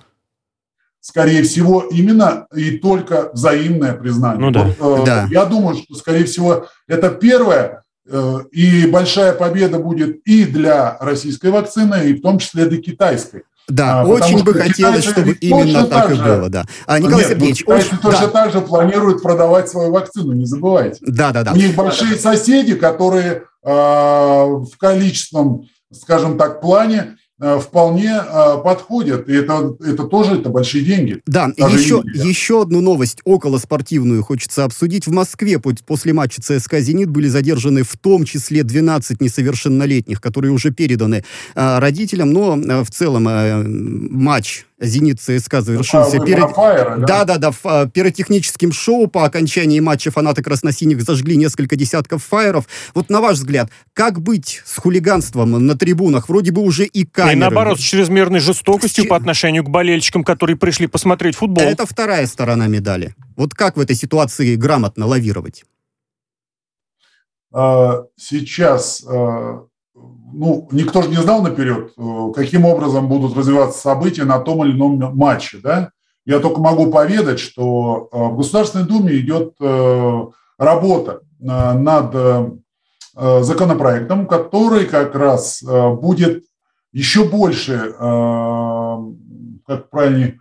Скорее 1.01 1.43
всего, 1.43 1.83
именно 1.83 2.47
и 2.55 2.79
только 2.79 3.31
взаимное 3.33 3.93
признание. 3.93 4.41
Ну, 4.41 4.51
да. 4.51 4.75
Вот, 4.79 5.03
э, 5.03 5.07
да. 5.07 5.29
Я 5.31 5.45
думаю, 5.45 5.77
что, 5.77 5.95
скорее 5.95 6.25
всего, 6.25 6.67
это 6.89 7.11
первое, 7.11 7.85
э, 8.09 8.39
и 8.53 8.87
большая 8.87 9.33
победа 9.33 9.79
будет 9.79 10.21
и 10.27 10.45
для 10.45 10.97
российской 11.01 11.51
вакцины, 11.51 12.11
и 12.11 12.15
в 12.15 12.23
том 12.23 12.39
числе 12.39 12.67
для 12.67 12.81
китайской. 12.81 13.45
Да, 13.69 14.03
а, 14.03 14.05
очень 14.05 14.43
бы 14.43 14.55
хотелось, 14.55 15.05
чтобы 15.05 15.33
именно 15.33 15.87
так, 15.87 16.11
и 16.11 16.15
было, 16.15 16.49
да. 16.49 16.65
А, 16.87 16.99
Николай 16.99 17.21
Нет, 17.21 17.29
Сергеевич, 17.29 17.65
ну, 17.67 17.75
очень, 17.75 17.97
точно 17.99 18.27
да. 18.27 18.29
так 18.29 18.53
же 18.53 18.61
планируют 18.61 19.23
продавать 19.23 19.69
свою 19.69 19.93
вакцину, 19.93 20.33
не 20.33 20.47
забывайте. 20.47 20.99
Да, 21.03 21.33
да, 21.33 21.45
да. 21.45 21.53
У 21.53 21.57
них 21.57 21.75
большие 21.75 22.17
соседи, 22.17 22.75
которые 22.75 23.45
э, 23.63 23.71
в 23.71 24.77
количественном, 24.79 25.69
скажем 25.93 26.37
так, 26.39 26.61
плане 26.61 27.17
вполне 27.61 28.13
э, 28.13 28.57
подходят. 28.63 29.29
И 29.29 29.33
это, 29.33 29.75
это 29.85 30.05
тоже 30.05 30.35
это 30.37 30.49
большие 30.49 30.85
деньги. 30.85 31.21
Да, 31.27 31.47
еще, 31.57 32.03
еще 32.05 32.63
одну 32.63 32.81
новость 32.81 33.19
около 33.25 33.59
спортивную 33.59 34.23
хочется 34.23 34.65
обсудить. 34.65 35.07
В 35.07 35.13
Москве 35.13 35.59
после 35.59 36.13
матча 36.13 36.41
ЦСКА 36.41 36.81
«Зенит» 36.81 37.11
были 37.11 37.29
задержаны 37.29 37.83
в 37.83 37.97
том 37.97 38.25
числе 38.25 38.63
12 38.63 39.21
несовершеннолетних, 39.21 40.21
которые 40.21 40.53
уже 40.53 40.71
переданы 40.71 41.25
э, 41.55 41.79
родителям, 41.79 42.33
но 42.33 42.85
в 42.85 42.91
целом 42.91 43.25
матч 44.13 44.65
«Зенит» 44.83 45.21
ЦСКА 45.21 45.63
завершился 45.63 46.17
а, 46.19 46.25
перед... 46.25 46.51
Фаера, 46.51 46.97
да? 46.99 47.25
да, 47.25 47.39
да, 47.39 47.53
да, 47.63 47.87
пиротехническим 47.87 48.73
шоу. 48.73 49.07
По 49.07 49.25
окончании 49.25 49.81
матча 49.81 50.11
фанаты 50.11 50.43
красносиних 50.43 51.03
зажгли 51.03 51.37
несколько 51.37 51.77
десятков 51.77 52.25
фаеров. 52.25 52.67
Вот 52.95 53.09
на 53.09 53.21
ваш 53.21 53.37
взгляд, 53.37 53.71
как 53.93 54.21
быть 54.21 54.61
с 54.65 54.79
хулиганством 54.79 55.67
на 55.67 55.79
трибунах? 55.79 56.29
Вроде 56.29 56.51
бы 56.51 56.63
уже 56.63 56.85
и 56.85 57.05
камеры. 57.05 57.37
И 57.37 57.39
наоборот, 57.39 57.81
с 57.81 57.83
чрезмерной 57.83 58.41
жестокостью 58.41 59.05
с... 59.05 59.07
по 59.07 59.17
отношению 59.17 59.65
к 59.65 59.71
болельщикам, 59.71 60.25
которые 60.25 60.57
пришли 60.57 60.87
посмотреть 60.87 61.37
футбол. 61.37 61.65
Это 61.65 61.87
вторая 61.87 62.27
сторона 62.27 62.67
медали. 62.67 63.15
Вот 63.37 63.55
как 63.55 63.77
в 63.77 63.81
этой 63.81 63.97
ситуации 63.97 64.57
грамотно 64.57 65.07
лавировать? 65.07 65.65
А, 67.53 68.05
сейчас 68.17 69.05
а, 69.07 69.67
ну, 70.33 70.69
никто 70.73 71.03
же 71.03 71.09
не 71.09 71.17
знал 71.17 71.43
наперед, 71.43 71.93
э, 71.97 72.33
каким 72.35 72.65
образом 72.65 73.09
будут 73.09 73.37
развиваться 73.37 73.81
события 73.81 74.25
на 74.25 74.39
том 74.39 74.65
или 74.65 74.73
ином 74.73 75.17
матче, 75.17 75.59
да. 75.63 75.91
Я 76.25 76.39
только 76.39 76.61
могу 76.61 76.91
поведать, 76.91 77.39
что 77.41 78.09
э, 78.11 78.17
в 78.17 78.37
Государственной 78.37 78.87
Думе 78.87 79.17
идет 79.17 79.55
э, 79.61 80.27
работа 80.59 81.21
над 81.41 82.15
законопроектом, 83.17 84.29
который 84.29 84.85
как 84.87 85.17
раз 85.17 85.61
будет 85.65 86.45
еще 86.93 87.25
больше, 87.25 87.93
как 89.67 89.91
правильнее, 89.91 90.39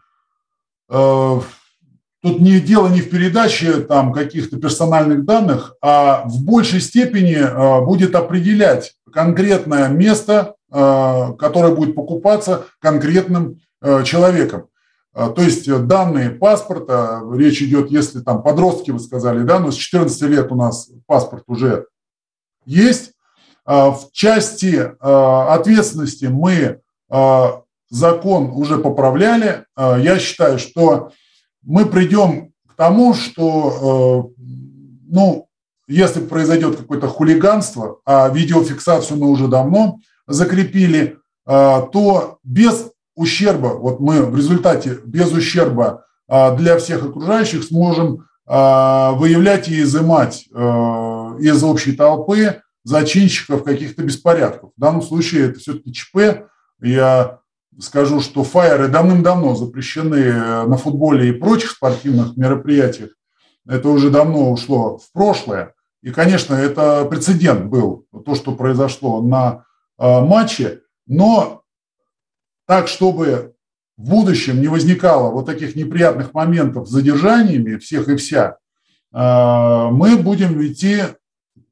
Тут 0.88 2.40
не 2.40 2.60
дело 2.60 2.88
не 2.88 3.02
в 3.02 3.10
передаче 3.10 3.80
там 3.80 4.14
каких-то 4.14 4.58
персональных 4.58 5.26
данных, 5.26 5.74
а 5.82 6.22
в 6.28 6.44
большей 6.44 6.82
степени 6.82 7.84
будет 7.84 8.14
определять 8.14 8.94
конкретное 9.12 9.90
место, 9.90 10.56
э, 10.72 11.34
которое 11.38 11.76
будет 11.76 11.96
покупаться 11.96 12.66
конкретным 12.80 13.60
э, 13.82 14.04
человеком. 14.04 14.68
То 15.14 15.42
есть 15.42 15.70
данные 15.88 16.30
паспорта, 16.30 17.22
речь 17.34 17.62
идет, 17.62 17.92
если 17.92 18.22
там 18.22 18.42
подростки, 18.42 18.92
вы 18.92 19.00
сказали, 19.00 19.44
да, 19.44 19.60
но 19.60 19.70
с 19.70 19.76
14 19.76 20.22
лет 20.22 20.50
у 20.54 20.56
нас 20.56 20.90
паспорт 21.06 21.44
уже 21.48 21.88
есть. 22.66 23.12
В 23.66 24.00
части 24.14 24.90
ответственности 25.02 26.28
мы 26.28 26.80
закон 27.90 28.52
уже 28.52 28.78
поправляли. 28.78 29.66
Я 29.78 30.18
считаю, 30.18 30.58
что 30.58 31.12
мы 31.62 31.86
придем 31.86 32.54
к 32.68 32.76
тому, 32.76 33.14
что, 33.14 34.32
э, 34.38 34.44
ну, 35.10 35.48
если 35.94 36.22
произойдет 36.22 36.78
какое-то 36.78 37.08
хулиганство, 37.08 38.00
а 38.06 38.30
видеофиксацию 38.30 39.20
мы 39.20 39.30
уже 39.30 39.48
давно 39.48 40.00
закрепили, 40.28 41.18
э, 41.46 41.82
то 41.92 42.40
без 42.44 42.92
ущерба, 43.16 43.68
вот 43.68 44.00
мы 44.00 44.24
в 44.24 44.36
результате 44.36 45.00
без 45.06 45.32
ущерба 45.32 46.06
э, 46.28 46.56
для 46.58 46.78
всех 46.78 47.04
окружающих 47.04 47.64
сможем 47.64 48.28
выявлять 48.48 49.70
и 49.70 49.82
изымать 49.82 50.48
из 50.48 51.64
общей 51.64 51.94
толпы 51.94 52.62
зачинщиков 52.84 53.64
каких-то 53.64 54.04
беспорядков. 54.04 54.72
В 54.76 54.82
данном 54.82 55.02
случае 55.02 55.50
это 55.50 55.60
все-таки 55.60 55.94
ЧП. 55.94 56.48
Я 56.82 57.40
скажу, 57.80 58.22
что 58.22 58.44
фаеры 58.44 58.88
давным-давно 58.88 59.56
запрещены 59.56 60.16
э, 60.16 60.66
на 60.66 60.78
футболе 60.78 61.30
и 61.30 61.34
прочих 61.34 61.72
спортивных 61.72 62.36
мероприятиях. 62.36 63.12
Это 63.68 63.90
уже 63.90 64.10
давно 64.10 64.52
ушло 64.52 64.98
в 64.98 65.12
прошлое. 65.14 65.74
И, 66.02 66.12
конечно, 66.12 66.56
это 66.56 67.06
прецедент 67.06 67.66
был, 67.66 68.06
то, 68.26 68.36
что 68.36 68.56
произошло 68.56 69.22
на 69.22 69.66
э, 69.98 70.22
матче. 70.22 70.82
Но 71.08 71.64
так, 72.68 72.88
чтобы 72.88 73.54
в 73.98 74.10
будущем 74.10 74.62
не 74.62 74.68
возникало 74.68 75.32
вот 75.32 75.46
таких 75.46 75.76
неприятных 75.76 76.34
моментов 76.34 76.88
с 76.88 76.92
задержаниями 76.92 77.78
всех 77.78 78.08
и 78.08 78.16
вся, 78.16 78.58
мы 79.12 80.16
будем 80.16 80.66
идти 80.66 81.02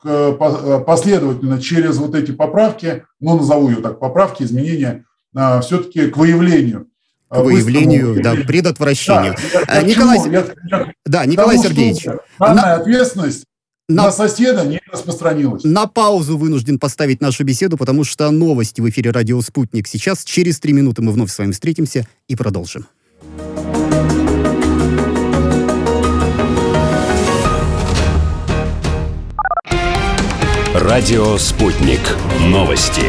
последовательно 0.02 1.62
через 1.62 1.98
вот 1.98 2.16
эти 2.16 2.32
поправки, 2.32 3.06
ну, 3.22 3.38
назову 3.38 3.70
ее 3.70 3.78
так, 3.78 3.98
поправки, 4.00 4.44
изменения, 4.44 5.06
все-таки 5.62 6.10
к 6.10 6.18
выявлению 6.18 6.90
к 7.30 7.40
выявлению, 7.42 8.22
да, 8.22 8.34
предотвращению. 8.36 9.36
Да, 9.68 9.76
я, 9.76 9.84
Николай, 9.84 10.20
я, 10.30 10.46
я, 10.72 10.94
да, 11.06 11.26
Николай 11.26 11.58
тому, 11.58 11.68
Сергеевич. 11.68 12.06
Данная 12.40 12.64
на... 12.64 12.74
ответственность 12.76 13.46
на, 13.90 14.06
на 14.06 14.12
соседа 14.12 14.64
не 14.64 14.80
распространилась. 14.92 15.64
На 15.64 15.88
паузу 15.88 16.38
вынужден 16.38 16.80
поставить 16.80 17.22
нашу 17.22 17.44
беседу, 17.44 17.76
потому 17.76 18.04
что 18.04 18.30
новости 18.30 18.82
в 18.82 18.90
эфире 18.90 19.12
«Радио 19.12 19.42
Спутник». 19.42 19.88
Сейчас 19.88 20.24
через 20.24 20.60
три 20.60 20.74
минуты 20.74 21.02
мы 21.02 21.12
вновь 21.12 21.32
с 21.32 21.38
вами 21.38 21.52
встретимся 21.52 22.08
и 22.28 22.36
продолжим. 22.36 22.86
Радио 30.76 31.38
«Спутник». 31.38 32.00
Новости 32.42 33.04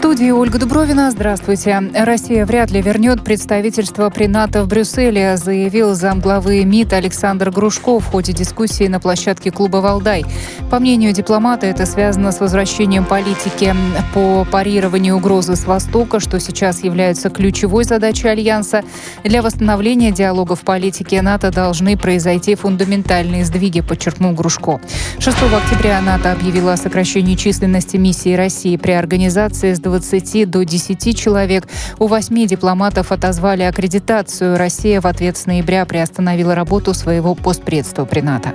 студии 0.00 0.30
Ольга 0.30 0.58
Дубровина. 0.58 1.10
Здравствуйте. 1.10 1.78
Россия 1.94 2.46
вряд 2.46 2.70
ли 2.70 2.80
вернет 2.80 3.22
представительство 3.22 4.08
при 4.08 4.28
НАТО 4.28 4.64
в 4.64 4.66
Брюсселе, 4.66 5.36
заявил 5.36 5.94
замглавы 5.94 6.64
МИД 6.64 6.94
Александр 6.94 7.50
Грушко 7.50 8.00
в 8.00 8.06
ходе 8.06 8.32
дискуссии 8.32 8.86
на 8.86 8.98
площадке 8.98 9.50
клуба 9.50 9.76
«Валдай». 9.76 10.24
По 10.70 10.78
мнению 10.78 11.12
дипломата, 11.12 11.66
это 11.66 11.84
связано 11.84 12.32
с 12.32 12.40
возвращением 12.40 13.04
политики 13.04 13.74
по 14.14 14.46
парированию 14.50 15.16
угрозы 15.16 15.54
с 15.54 15.66
Востока, 15.66 16.18
что 16.18 16.40
сейчас 16.40 16.82
является 16.82 17.28
ключевой 17.28 17.84
задачей 17.84 18.28
Альянса. 18.28 18.82
Для 19.22 19.42
восстановления 19.42 20.12
диалога 20.12 20.56
в 20.56 20.60
политике 20.60 21.20
НАТО 21.20 21.50
должны 21.50 21.98
произойти 21.98 22.54
фундаментальные 22.54 23.44
сдвиги, 23.44 23.82
подчеркнул 23.82 24.32
Грушко. 24.32 24.80
6 25.18 25.36
октября 25.52 26.00
НАТО 26.00 26.32
объявила 26.32 26.72
о 26.72 26.78
сокращении 26.78 27.34
численности 27.34 27.98
миссии 27.98 28.34
России 28.34 28.78
при 28.78 28.92
организации 28.92 29.74
с 29.74 29.89
20 29.90 30.48
до 30.48 30.64
10 30.64 31.18
человек. 31.18 31.66
У 31.98 32.06
восьми 32.06 32.46
дипломатов 32.46 33.12
отозвали 33.12 33.62
аккредитацию. 33.62 34.56
Россия 34.56 35.00
в 35.00 35.06
ответ 35.06 35.36
с 35.36 35.46
ноября 35.46 35.84
приостановила 35.84 36.54
работу 36.54 36.94
своего 36.94 37.34
постпредства 37.34 38.04
при 38.04 38.20
НАТО. 38.20 38.52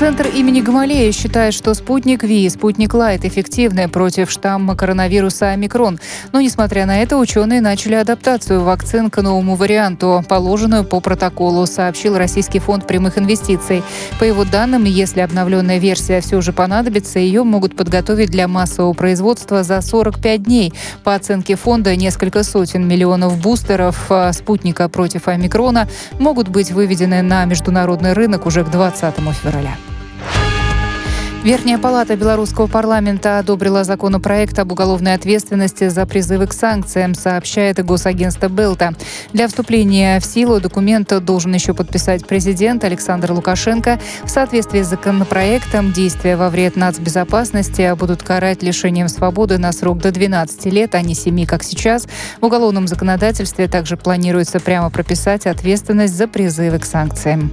Центр 0.00 0.28
имени 0.28 0.62
Гамалея 0.62 1.12
считает, 1.12 1.52
что 1.52 1.74
спутник 1.74 2.22
Ви 2.22 2.46
и 2.46 2.48
спутник 2.48 2.94
Лайт 2.94 3.26
эффективны 3.26 3.86
против 3.86 4.30
штамма 4.30 4.74
коронавируса 4.74 5.50
омикрон. 5.50 6.00
Но, 6.32 6.40
несмотря 6.40 6.86
на 6.86 7.02
это, 7.02 7.18
ученые 7.18 7.60
начали 7.60 7.96
адаптацию 7.96 8.62
вакцин 8.62 9.10
к 9.10 9.20
новому 9.20 9.56
варианту, 9.56 10.24
положенную 10.26 10.84
по 10.84 11.00
протоколу, 11.00 11.66
сообщил 11.66 12.16
Российский 12.16 12.60
фонд 12.60 12.86
прямых 12.86 13.18
инвестиций. 13.18 13.82
По 14.18 14.24
его 14.24 14.46
данным, 14.46 14.84
если 14.84 15.20
обновленная 15.20 15.76
версия 15.76 16.22
все 16.22 16.40
же 16.40 16.54
понадобится, 16.54 17.18
ее 17.18 17.44
могут 17.44 17.76
подготовить 17.76 18.30
для 18.30 18.48
массового 18.48 18.94
производства 18.94 19.62
за 19.62 19.82
45 19.82 20.42
дней. 20.42 20.72
По 21.04 21.14
оценке 21.14 21.56
фонда, 21.56 21.94
несколько 21.94 22.42
сотен 22.42 22.88
миллионов 22.88 23.38
бустеров 23.38 24.06
а, 24.08 24.32
спутника 24.32 24.88
против 24.88 25.28
омикрона 25.28 25.90
могут 26.18 26.48
быть 26.48 26.70
выведены 26.70 27.20
на 27.20 27.44
международный 27.44 28.14
рынок 28.14 28.46
уже 28.46 28.64
к 28.64 28.70
20 28.70 29.14
февраля. 29.42 29.76
Верхняя 31.42 31.78
палата 31.78 32.16
белорусского 32.16 32.66
парламента 32.66 33.38
одобрила 33.38 33.82
законопроект 33.82 34.58
об 34.58 34.72
уголовной 34.72 35.14
ответственности 35.14 35.88
за 35.88 36.04
призывы 36.04 36.46
к 36.46 36.52
санкциям, 36.52 37.14
сообщает 37.14 37.82
госагентство 37.82 38.48
Белта. 38.48 38.92
Для 39.32 39.48
вступления 39.48 40.20
в 40.20 40.24
силу 40.26 40.60
документа 40.60 41.18
должен 41.18 41.54
еще 41.54 41.72
подписать 41.72 42.26
президент 42.26 42.84
Александр 42.84 43.32
Лукашенко. 43.32 43.98
В 44.22 44.28
соответствии 44.28 44.82
с 44.82 44.88
законопроектом 44.88 45.92
действия 45.92 46.36
во 46.36 46.50
вред 46.50 46.76
нацбезопасности 46.76 47.90
будут 47.96 48.22
карать 48.22 48.62
лишением 48.62 49.08
свободы 49.08 49.56
на 49.56 49.72
срок 49.72 49.96
до 49.96 50.10
12 50.10 50.66
лет, 50.66 50.94
а 50.94 51.00
не 51.00 51.14
7, 51.14 51.46
как 51.46 51.62
сейчас. 51.62 52.06
В 52.42 52.44
уголовном 52.44 52.86
законодательстве 52.86 53.66
также 53.66 53.96
планируется 53.96 54.60
прямо 54.60 54.90
прописать 54.90 55.46
ответственность 55.46 56.14
за 56.14 56.28
призывы 56.28 56.78
к 56.78 56.84
санкциям. 56.84 57.50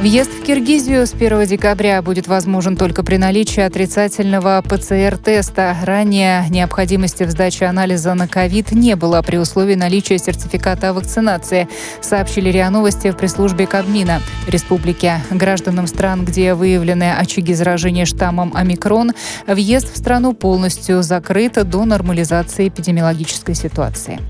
Въезд 0.00 0.30
в 0.30 0.44
Киргизию 0.44 1.04
с 1.08 1.12
1 1.12 1.44
декабря 1.46 2.00
будет 2.02 2.28
возможен 2.28 2.76
только 2.76 3.02
при 3.02 3.16
наличии 3.16 3.62
отрицательного 3.62 4.62
ПЦР-теста. 4.62 5.76
Ранее 5.82 6.44
необходимости 6.50 7.24
в 7.24 7.30
сдаче 7.30 7.64
анализа 7.64 8.14
на 8.14 8.28
ковид 8.28 8.70
не 8.70 8.94
было 8.94 9.20
при 9.22 9.38
условии 9.38 9.74
наличия 9.74 10.18
сертификата 10.18 10.90
о 10.90 10.92
вакцинации, 10.92 11.68
сообщили 12.00 12.48
РИА 12.48 12.70
Новости 12.70 13.10
в 13.10 13.16
пресс-службе 13.16 13.66
Кабмина 13.66 14.22
Республики. 14.46 15.14
Гражданам 15.32 15.88
стран, 15.88 16.24
где 16.24 16.54
выявлены 16.54 17.12
очаги 17.14 17.52
заражения 17.54 18.04
штаммом 18.04 18.52
омикрон, 18.54 19.14
въезд 19.48 19.92
в 19.92 19.98
страну 19.98 20.32
полностью 20.32 21.02
закрыт 21.02 21.54
до 21.68 21.84
нормализации 21.84 22.68
эпидемиологической 22.68 23.56
ситуации. 23.56 24.20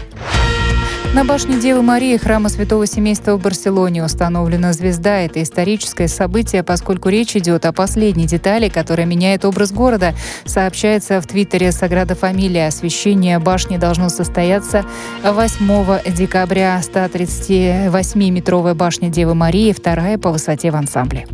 На 1.14 1.24
башне 1.24 1.58
Девы 1.58 1.82
Марии 1.82 2.16
храма 2.18 2.50
Святого 2.50 2.86
Семейства 2.86 3.36
в 3.36 3.40
Барселоне 3.40 4.04
установлена 4.04 4.74
звезда. 4.74 5.20
Это 5.20 5.42
историческое 5.42 6.06
событие, 6.06 6.62
поскольку 6.62 7.08
речь 7.08 7.34
идет 7.34 7.64
о 7.64 7.72
последней 7.72 8.26
детали, 8.26 8.68
которая 8.68 9.06
меняет 9.06 9.46
образ 9.46 9.72
города. 9.72 10.14
Сообщается 10.44 11.20
в 11.20 11.26
Твиттере 11.26 11.72
Саграда 11.72 12.14
Фамилия. 12.14 12.66
Освящение 12.66 13.38
башни 13.38 13.78
должно 13.78 14.10
состояться 14.10 14.84
8 15.24 16.12
декабря. 16.12 16.80
138-метровая 16.82 18.74
башня 18.74 19.08
Девы 19.08 19.34
Марии, 19.34 19.72
вторая 19.72 20.18
по 20.18 20.30
высоте 20.30 20.70
в 20.70 20.76
ансамбле. 20.76 21.26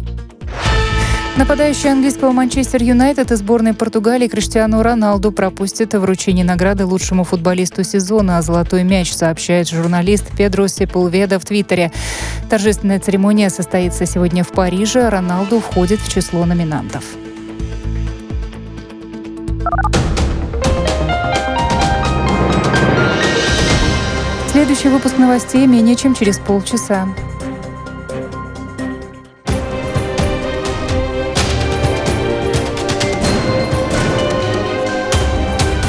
Нападающий 1.37 1.90
английского 1.90 2.31
Манчестер 2.31 2.81
Юнайтед 2.81 3.33
и 3.33 3.35
сборной 3.35 3.75
Португалии 3.75 4.29
Криштиану 4.29 4.83
Роналду 4.83 5.33
пропустит 5.33 5.92
вручение 5.94 6.44
награды 6.44 6.87
лучшему 6.87 7.25
футболисту 7.25 7.83
сезона, 7.83 8.38
а 8.38 8.42
«Золотой 8.42 8.85
мяч», 8.85 9.12
сообщает 9.12 9.68
журналист 9.68 10.27
Педро 10.38 10.68
Сепулведа 10.68 11.40
в 11.40 11.44
Твиттере. 11.44 11.90
Торжественная 12.49 13.01
церемония 13.01 13.51
состоится 13.51 14.07
сегодня 14.07 14.44
в 14.44 14.53
Париже. 14.53 15.09
Роналду 15.09 15.59
входит 15.59 15.99
в 15.99 16.09
число 16.09 16.47
номинантов. 16.47 17.03
Следующий 24.53 24.88
выпуск 24.88 25.18
новостей 25.18 25.66
менее 25.66 25.97
чем 25.97 26.14
через 26.14 26.38
полчаса. 26.38 27.09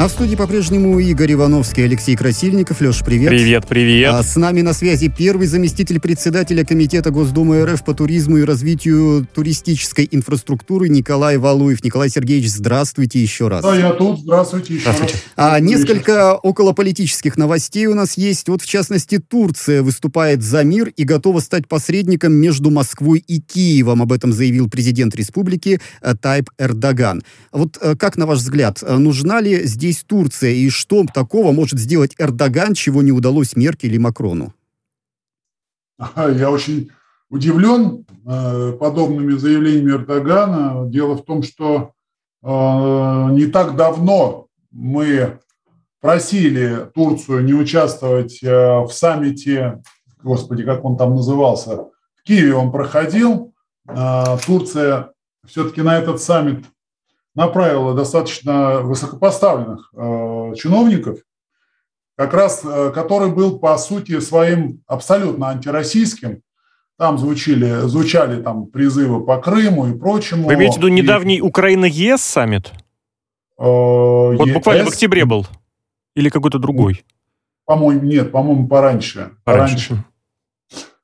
А 0.00 0.08
в 0.08 0.12
студии 0.12 0.34
по-прежнему 0.34 0.98
Игорь 0.98 1.34
Ивановский, 1.34 1.84
Алексей 1.84 2.16
Красильников. 2.16 2.80
Леш, 2.80 3.02
привет. 3.04 3.28
Привет, 3.28 3.66
привет. 3.68 4.14
А 4.14 4.22
с 4.22 4.34
нами 4.34 4.62
на 4.62 4.72
связи 4.72 5.12
первый 5.14 5.46
заместитель 5.46 6.00
председателя 6.00 6.64
Комитета 6.64 7.10
Госдумы 7.10 7.62
РФ 7.66 7.84
по 7.84 7.92
туризму 7.92 8.38
и 8.38 8.44
развитию 8.44 9.28
туристической 9.34 10.08
инфраструктуры 10.10 10.88
Николай 10.88 11.36
Валуев. 11.36 11.84
Николай 11.84 12.08
Сергеевич, 12.08 12.48
здравствуйте 12.48 13.20
еще 13.20 13.48
раз. 13.48 13.62
Да, 13.62 13.76
я 13.76 13.90
тут. 13.90 14.20
Здравствуйте 14.20 14.72
еще 14.72 14.84
здравствуйте. 14.84 15.12
раз. 15.12 15.22
А, 15.36 15.60
несколько 15.60 16.34
околополитических 16.34 17.36
новостей 17.36 17.84
у 17.84 17.94
нас 17.94 18.16
есть. 18.16 18.48
Вот, 18.48 18.62
в 18.62 18.66
частности, 18.66 19.18
Турция 19.18 19.82
выступает 19.82 20.42
за 20.42 20.64
мир 20.64 20.90
и 20.96 21.04
готова 21.04 21.40
стать 21.40 21.68
посредником 21.68 22.32
между 22.32 22.70
Москвой 22.70 23.18
и 23.18 23.38
Киевом. 23.38 24.00
Об 24.00 24.12
этом 24.14 24.32
заявил 24.32 24.70
президент 24.70 25.14
республики 25.14 25.78
э, 26.00 26.14
Тайп 26.18 26.48
Эрдоган. 26.56 27.22
Вот 27.52 27.76
э, 27.82 27.96
как, 27.96 28.16
на 28.16 28.24
ваш 28.24 28.38
взгляд, 28.38 28.82
э, 28.82 28.96
нужна 28.96 29.42
ли 29.42 29.66
здесь 29.66 29.89
здесь 29.90 30.04
Турция, 30.04 30.52
и 30.52 30.70
что 30.70 31.04
такого 31.12 31.52
может 31.52 31.78
сделать 31.78 32.14
Эрдоган, 32.18 32.74
чего 32.74 33.02
не 33.02 33.12
удалось 33.12 33.56
Меркель 33.56 33.94
и 33.94 33.98
Макрону? 33.98 34.54
Я 36.16 36.50
очень 36.50 36.90
удивлен 37.28 38.06
э, 38.26 38.72
подобными 38.78 39.32
заявлениями 39.32 39.92
Эрдогана. 39.92 40.88
Дело 40.88 41.16
в 41.16 41.24
том, 41.24 41.42
что 41.42 41.92
э, 42.42 42.48
не 43.32 43.46
так 43.46 43.76
давно 43.76 44.46
мы 44.70 45.38
просили 46.00 46.88
Турцию 46.94 47.44
не 47.44 47.54
участвовать 47.54 48.42
э, 48.42 48.80
в 48.80 48.90
саммите 48.90 49.82
господи, 50.22 50.64
как 50.64 50.84
он 50.84 50.96
там 50.96 51.14
назывался, 51.14 51.76
в 52.14 52.22
Киеве 52.24 52.54
он 52.54 52.70
проходил. 52.70 53.54
Турция 54.44 55.12
все-таки 55.46 55.80
на 55.80 55.98
этот 55.98 56.20
саммит 56.20 56.66
направила 57.34 57.94
достаточно 57.94 58.80
высокопоставленных 58.80 59.92
э, 59.94 60.54
чиновников, 60.56 61.18
как 62.16 62.34
раз 62.34 62.62
э, 62.64 62.90
который 62.94 63.30
был 63.30 63.58
по 63.58 63.76
сути 63.78 64.20
своим 64.20 64.82
абсолютно 64.86 65.48
антироссийским. 65.48 66.42
Там 66.98 67.16
звучали, 67.18 67.86
звучали 67.86 68.42
там 68.42 68.66
призывы 68.66 69.24
по 69.24 69.38
Крыму 69.38 69.86
и 69.86 69.98
прочему. 69.98 70.48
Вы 70.48 70.54
имеете 70.54 70.74
в 70.74 70.76
виду 70.78 70.88
недавний 70.88 71.38
и... 71.38 71.40
Украина-ЕС 71.40 72.20
саммит? 72.20 72.72
Э, 73.58 73.62
вот 73.62 74.46
ЕС... 74.46 74.54
буквально 74.54 74.84
в 74.84 74.88
октябре 74.88 75.24
был. 75.24 75.46
Или 76.14 76.28
какой-то 76.28 76.58
другой? 76.58 77.04
По-моему, 77.64 78.02
нет, 78.02 78.32
по-моему, 78.32 78.68
пораньше. 78.68 79.30
Пораньше. 79.44 79.88
пораньше. 79.88 80.04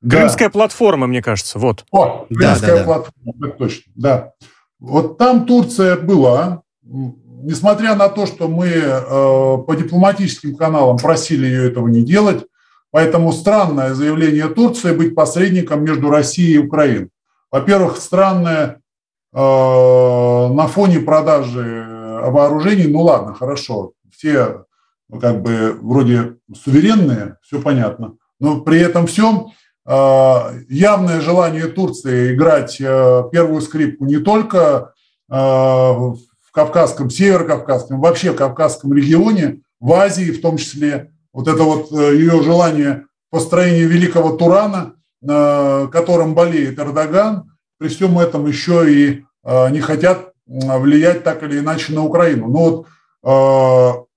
Крымская 0.09 0.49
да. 0.49 0.53
платформа, 0.53 1.07
мне 1.07 1.23
кажется, 1.23 1.59
вот. 1.59 1.85
О, 1.91 2.27
Крымская 2.29 2.71
да, 2.71 2.79
да, 2.79 2.85
платформа, 2.85 3.33
да. 3.37 3.49
точно, 3.51 3.93
да. 3.95 4.33
Вот 4.79 5.17
там 5.19 5.47
Турция 5.47 5.97
была, 5.97 6.63
несмотря 6.83 7.95
на 7.95 8.09
то, 8.09 8.27
что 8.27 8.49
мы 8.49 8.67
э, 8.67 9.01
по 9.01 9.75
дипломатическим 9.77 10.55
каналам 10.55 10.99
просили 10.99 11.47
ее 11.47 11.69
этого 11.69 11.89
не 11.89 12.03
делать, 12.03 12.45
поэтому 12.91 13.33
странное 13.33 13.95
заявление 13.95 14.49
Турции 14.49 14.95
быть 14.95 15.15
посредником 15.15 15.85
между 15.85 16.11
Россией 16.11 16.55
и 16.55 16.59
Украиной. 16.67 17.09
Во-первых, 17.51 17.97
странное 17.97 18.81
э, 19.33 19.39
на 19.39 20.67
фоне 20.67 21.01
продажи 21.01 21.87
вооружений, 22.31 22.87
ну 22.87 23.03
ладно, 23.03 23.35
хорошо, 23.35 23.93
все 24.11 24.65
как 25.21 25.43
бы 25.43 25.79
вроде 25.81 26.37
суверенные, 26.55 27.37
все 27.43 27.63
понятно, 27.63 28.17
но 28.41 28.61
при 28.61 28.81
этом 28.81 29.07
всем 29.07 29.53
явное 29.89 31.21
желание 31.21 31.69
Турции 31.69 32.35
играть 32.35 32.81
э, 32.81 33.23
первую 33.31 33.61
скрипку 33.61 34.05
не 34.05 34.19
только 34.19 34.95
э, 35.31 35.35
в 35.35 36.19
Кавказском, 36.51 37.09
Северо-Кавказском, 37.09 38.01
вообще 38.01 38.33
в 38.33 38.37
Кавказском 38.37 38.93
регионе, 38.93 39.61
в 39.79 39.93
Азии 39.93 40.33
в 40.33 40.41
том 40.41 40.57
числе. 40.57 41.13
Вот 41.33 41.47
это 41.47 41.63
вот 41.63 41.93
ее 41.93 42.43
желание 42.43 43.05
построения 43.31 43.85
великого 43.85 44.37
Турана, 44.37 44.95
которым 45.23 46.35
болеет 46.35 46.79
Эрдоган, 46.79 47.53
при 47.79 47.89
всем 47.89 48.19
этом 48.19 48.47
еще 48.47 48.91
и 48.91 49.25
не 49.45 49.81
хотят 49.81 50.33
влиять 50.47 51.25
так 51.25 51.43
или 51.43 51.59
иначе 51.59 51.93
на 51.93 52.05
Украину. 52.05 52.49
Но 52.49 52.87
вот 53.23 54.09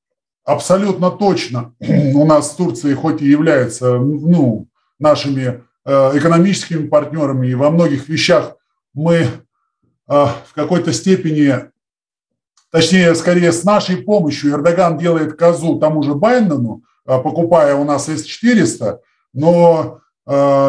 абсолютно 0.46 1.12
точно 1.12 1.74
у 1.80 2.26
нас 2.26 2.52
с 2.52 2.56
Турцией 2.56 2.96
хоть 2.96 3.22
и 3.22 3.30
является 3.30 3.98
ну, 3.98 4.69
нашими 5.00 5.64
э, 5.86 6.18
экономическими 6.18 6.88
партнерами, 6.88 7.48
и 7.48 7.56
во 7.56 7.70
многих 7.70 8.10
вещах 8.10 8.56
мы 8.94 9.16
э, 9.16 9.28
в 10.08 10.54
какой-то 10.54 10.94
степени, 10.94 11.56
точнее, 12.72 13.16
скорее 13.16 13.52
с 13.52 13.64
нашей 13.64 13.98
помощью, 13.98 14.52
Эрдоган 14.52 14.98
делает 14.98 15.38
козу 15.38 15.80
тому 15.80 16.04
же 16.04 16.14
Байдену, 16.14 16.84
э, 17.08 17.20
покупая 17.20 17.76
у 17.76 17.84
нас 17.84 18.10
С-400, 18.10 19.00
но 19.34 20.02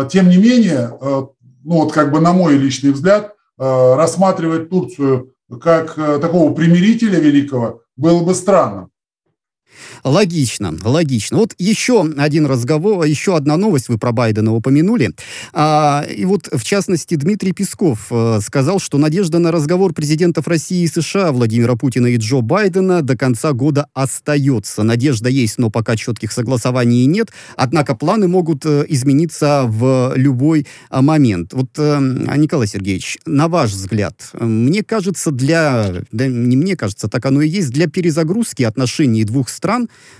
тем 0.09 0.31
не 0.31 0.39
менее, 0.39 0.97
ну 1.01 1.35
вот 1.65 1.93
как 1.93 2.11
бы 2.13 2.21
на 2.21 2.33
мой 2.33 2.57
личный 2.57 2.93
взгляд, 2.93 3.35
рассматривать 3.59 4.71
Турцию 4.71 5.35
как 5.61 5.97
такого 5.97 6.55
примирителя 6.55 7.19
великого 7.19 7.83
было 7.95 8.25
бы 8.25 8.35
странно. 8.35 8.90
Логично, 10.05 10.75
логично. 10.83 11.39
Вот 11.39 11.55
еще 11.59 12.09
один 12.17 12.47
разговор, 12.47 13.05
еще 13.05 13.37
одна 13.37 13.57
новость 13.57 13.89
вы 13.89 13.99
про 13.99 14.13
Байдена 14.13 14.55
упомянули. 14.55 15.13
А, 15.53 16.05
и 16.09 16.25
вот, 16.25 16.49
в 16.53 16.63
частности, 16.65 17.15
Дмитрий 17.15 17.53
Песков 17.53 18.07
а, 18.11 18.41
сказал, 18.41 18.81
что 18.81 18.99
надежда 18.99 19.39
на 19.39 19.53
разговор 19.53 19.93
президентов 19.93 20.49
России 20.49 20.83
и 20.83 20.89
США 20.89 21.33
Владимира 21.33 21.77
Путина 21.77 22.07
и 22.09 22.17
Джо 22.17 22.41
Байдена 22.41 23.03
до 23.03 23.17
конца 23.17 23.53
года 23.53 23.87
остается. 23.95 24.83
Надежда 24.83 25.29
есть, 25.29 25.59
но 25.59 25.71
пока 25.71 25.97
четких 25.97 26.33
согласований 26.33 27.07
нет. 27.07 27.29
Однако 27.57 27.95
планы 27.95 28.29
могут 28.29 28.65
а, 28.67 28.83
измениться 28.89 29.65
в 29.67 30.13
любой 30.17 30.67
а, 30.89 31.03
момент. 31.03 31.53
Вот, 31.53 31.71
а, 31.79 32.01
Николай 32.01 32.67
Сергеевич, 32.67 33.19
на 33.27 33.49
ваш 33.49 33.71
взгляд, 33.71 34.31
мне 34.35 34.83
кажется, 34.83 35.31
для... 35.31 36.03
Да, 36.13 36.27
не 36.27 36.57
мне 36.57 36.77
кажется, 36.77 37.09
так 37.09 37.25
оно 37.27 37.43
и 37.43 37.49
есть, 37.49 37.71
для 37.71 37.87
перезагрузки 37.87 38.63
отношений 38.63 39.25
двух 39.25 39.49
стран 39.49 39.70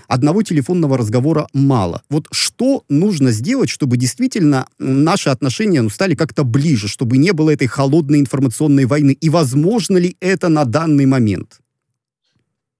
одного 0.07 0.43
телефонного 0.43 0.97
разговора 0.97 1.47
мало. 1.53 2.01
Вот 2.09 2.27
что 2.31 2.83
нужно 2.89 3.31
сделать, 3.31 3.69
чтобы 3.69 3.97
действительно 3.97 4.67
наши 4.79 5.29
отношения 5.29 5.81
ну, 5.81 5.89
стали 5.89 6.15
как-то 6.15 6.43
ближе, 6.43 6.87
чтобы 6.87 7.17
не 7.17 7.31
было 7.31 7.51
этой 7.51 7.67
холодной 7.67 8.19
информационной 8.19 8.85
войны? 8.85 9.11
И 9.11 9.29
возможно 9.29 9.97
ли 9.97 10.17
это 10.19 10.49
на 10.49 10.65
данный 10.65 11.05
момент? 11.05 11.59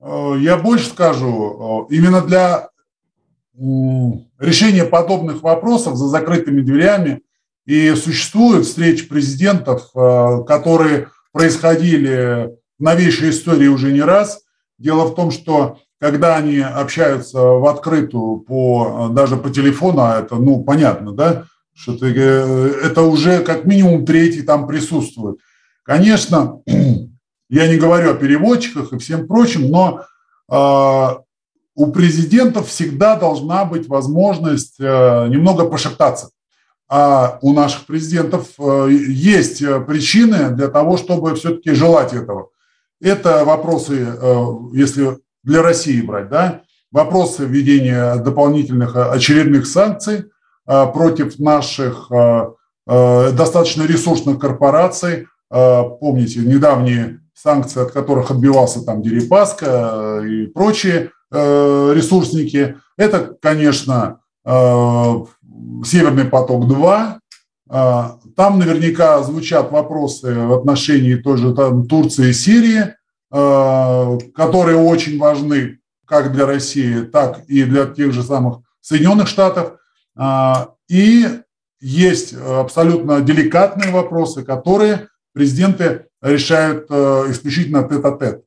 Э, 0.01 0.36
я 0.39 0.57
больше 0.57 0.89
скажу, 0.89 1.88
э, 1.89 1.95
именно 1.95 2.21
для 2.21 2.69
решения 4.39 4.86
подобных 4.86 5.43
вопросов 5.43 5.95
за 5.95 6.07
закрытыми 6.07 6.62
дверями 6.62 7.21
и 7.65 7.93
существуют 7.95 8.65
встречи 8.65 9.07
президентов, 9.07 9.89
э, 9.93 10.43
которые 10.47 11.10
происходили 11.31 12.49
в 12.79 12.84
новейшей 12.84 13.29
истории 13.29 13.67
уже 13.67 13.91
не 13.91 14.01
раз. 14.01 14.41
Дело 14.79 15.05
в 15.05 15.15
том, 15.15 15.31
что 15.31 15.79
когда 16.01 16.35
они 16.35 16.57
общаются 16.57 17.39
в 17.39 17.67
открытую 17.67 18.39
по, 18.39 19.09
даже 19.11 19.37
по 19.37 19.51
телефону, 19.51 20.01
а 20.01 20.19
это, 20.19 20.35
ну, 20.35 20.63
понятно, 20.63 21.11
да, 21.11 21.43
что 21.75 21.95
ты, 21.95 22.11
э, 22.11 22.73
это 22.85 23.03
уже 23.03 23.43
как 23.43 23.65
минимум 23.65 24.03
третий 24.03 24.41
там 24.41 24.65
присутствует. 24.65 25.37
Конечно, 25.83 26.61
я 27.49 27.67
не 27.67 27.77
говорю 27.77 28.09
о 28.09 28.15
переводчиках 28.15 28.91
и 28.91 28.97
всем 28.97 29.27
прочем, 29.27 29.69
но 29.69 30.01
э, 30.51 31.15
у 31.75 31.91
президентов 31.91 32.69
всегда 32.69 33.15
должна 33.15 33.63
быть 33.65 33.87
возможность 33.87 34.77
э, 34.79 35.27
немного 35.27 35.65
пошептаться. 35.69 36.31
А 36.89 37.37
у 37.43 37.53
наших 37.53 37.85
президентов 37.85 38.47
э, 38.57 38.87
есть 38.89 39.59
причины 39.85 40.49
для 40.49 40.69
того, 40.69 40.97
чтобы 40.97 41.35
все-таки 41.35 41.73
желать 41.73 42.13
этого. 42.13 42.49
Это 42.99 43.45
вопросы, 43.45 44.03
э, 44.03 44.45
если 44.73 45.19
для 45.43 45.62
России 45.62 46.01
брать, 46.01 46.30
да, 46.30 46.62
вопросы 46.91 47.45
введения 47.45 48.15
дополнительных 48.17 48.95
э, 48.95 49.04
очередных 49.04 49.65
санкций 49.65 50.25
э, 50.67 50.86
против 50.93 51.39
наших 51.39 52.12
э, 52.12 52.51
достаточно 52.88 53.84
ресурсных 53.84 54.39
корпораций. 54.39 55.27
Помните, 55.49 56.39
недавние 56.39 57.19
санкции, 57.34 57.84
от 57.84 57.91
которых 57.91 58.32
отбивался 58.32 58.84
там 58.84 59.01
Дерипаска 59.01 60.21
и 60.25 60.47
прочие 60.47 61.12
ресурсники. 61.32 62.77
Это, 62.97 63.36
конечно, 63.39 64.19
Северный 64.43 66.25
поток-2. 66.25 67.19
Там 68.36 68.60
наверняка 68.60 69.21
звучат 69.23 69.71
вопросы 69.71 70.34
в 70.34 70.54
отношении 70.54 71.15
той 71.15 71.38
же 71.38 71.54
там, 71.54 71.88
Турции 71.88 72.30
и 72.30 72.34
Сирии. 72.34 72.95
Э, 73.33 74.17
которые 74.35 74.75
очень 74.75 75.17
важны 75.17 75.79
как 76.05 76.33
для 76.33 76.45
России, 76.45 77.03
так 77.03 77.45
и 77.47 77.63
для 77.63 77.85
тех 77.85 78.11
же 78.11 78.23
самых 78.23 78.59
Соединенных 78.81 79.29
Штатов. 79.29 79.77
А, 80.17 80.71
и 80.89 81.39
есть 81.79 82.33
абсолютно 82.33 83.21
деликатные 83.21 83.91
вопросы, 83.91 84.43
которые 84.43 85.07
президенты 85.33 86.07
решают 86.21 86.87
э, 86.89 87.27
исключительно 87.29 87.87
тет-а-тет. 87.87 88.43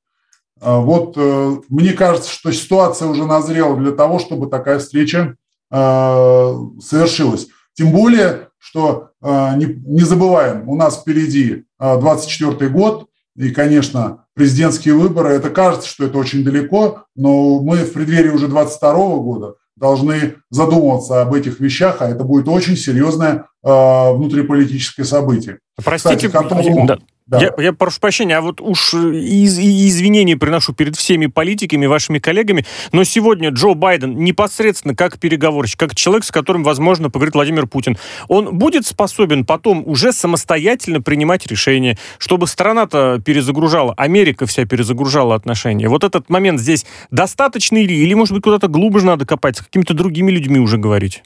А, 0.60 0.80
вот 0.80 1.14
э, 1.16 1.56
мне 1.70 1.94
кажется, 1.94 2.30
что 2.30 2.52
ситуация 2.52 3.08
уже 3.08 3.24
назрела 3.24 3.78
для 3.78 3.92
того, 3.92 4.18
чтобы 4.18 4.48
такая 4.48 4.78
встреча 4.78 5.36
совершилась. 5.70 7.48
Тем 7.72 7.90
более, 7.90 8.50
что 8.58 9.10
не 9.20 10.02
забываем, 10.02 10.68
у 10.68 10.76
нас 10.76 11.00
впереди 11.00 11.64
24 11.80 12.68
год, 12.70 13.08
и, 13.35 13.50
конечно, 13.50 14.23
президентские 14.35 14.94
выборы, 14.94 15.30
это 15.30 15.50
кажется, 15.50 15.88
что 15.88 16.04
это 16.04 16.18
очень 16.18 16.44
далеко, 16.44 17.04
но 17.14 17.60
мы 17.60 17.78
в 17.78 17.92
преддверии 17.92 18.30
уже 18.30 18.48
22 18.48 18.92
года 19.18 19.54
должны 19.76 20.37
задумываться 20.50 21.22
об 21.22 21.35
этих 21.35 21.60
вещах, 21.60 21.96
а 22.00 22.08
это 22.08 22.24
будет 22.24 22.48
очень 22.48 22.76
серьезное 22.76 23.46
э, 23.64 24.12
внутриполитическое 24.12 25.04
событие. 25.04 25.58
Простите, 25.82 26.28
Кстати, 26.28 26.32
которому... 26.32 26.87
да. 26.87 26.98
Да. 27.27 27.40
Я, 27.40 27.54
я 27.56 27.72
прошу 27.72 28.00
прощения, 28.00 28.37
а 28.37 28.42
вот 28.42 28.60
уж 28.60 28.92
из, 28.92 29.58
извинения 29.58 30.37
приношу 30.37 30.75
перед 30.75 30.94
всеми 30.94 31.25
политиками, 31.25 31.87
вашими 31.87 32.18
коллегами, 32.18 32.66
но 32.92 33.02
сегодня 33.04 33.48
Джо 33.48 33.72
Байден 33.72 34.18
непосредственно 34.18 34.94
как 34.94 35.18
переговорщик, 35.18 35.81
как 35.81 35.94
человек, 35.94 36.25
с 36.25 36.31
которым, 36.31 36.62
возможно, 36.62 37.08
поговорит 37.08 37.35
Владимир 37.35 37.66
Путин, 37.66 37.96
он 38.29 38.58
будет 38.58 38.87
способен 38.87 39.46
потом 39.46 39.83
уже 39.87 40.12
самостоятельно 40.12 41.00
принимать 41.00 41.46
решения, 41.46 41.96
чтобы 42.18 42.46
страна-то 42.46 43.22
перезагружала, 43.25 43.94
Америка 43.96 44.44
вся 44.44 44.66
перезагружала 44.66 45.35
отношения. 45.35 45.88
Вот 45.88 46.04
этот 46.04 46.29
момент 46.29 46.60
здесь 46.60 46.85
достаточный 47.10 47.87
ли, 47.87 47.96
или, 47.96 48.12
может 48.12 48.35
быть, 48.35 48.42
куда-то 48.42 48.68
глубже 48.68 49.06
надо 49.06 49.25
копать, 49.25 49.56
с 49.56 49.62
какими-то 49.62 49.94
другими 49.94 50.31
людьми 50.31 50.58
уже 50.58 50.77
говорить? 50.77 51.22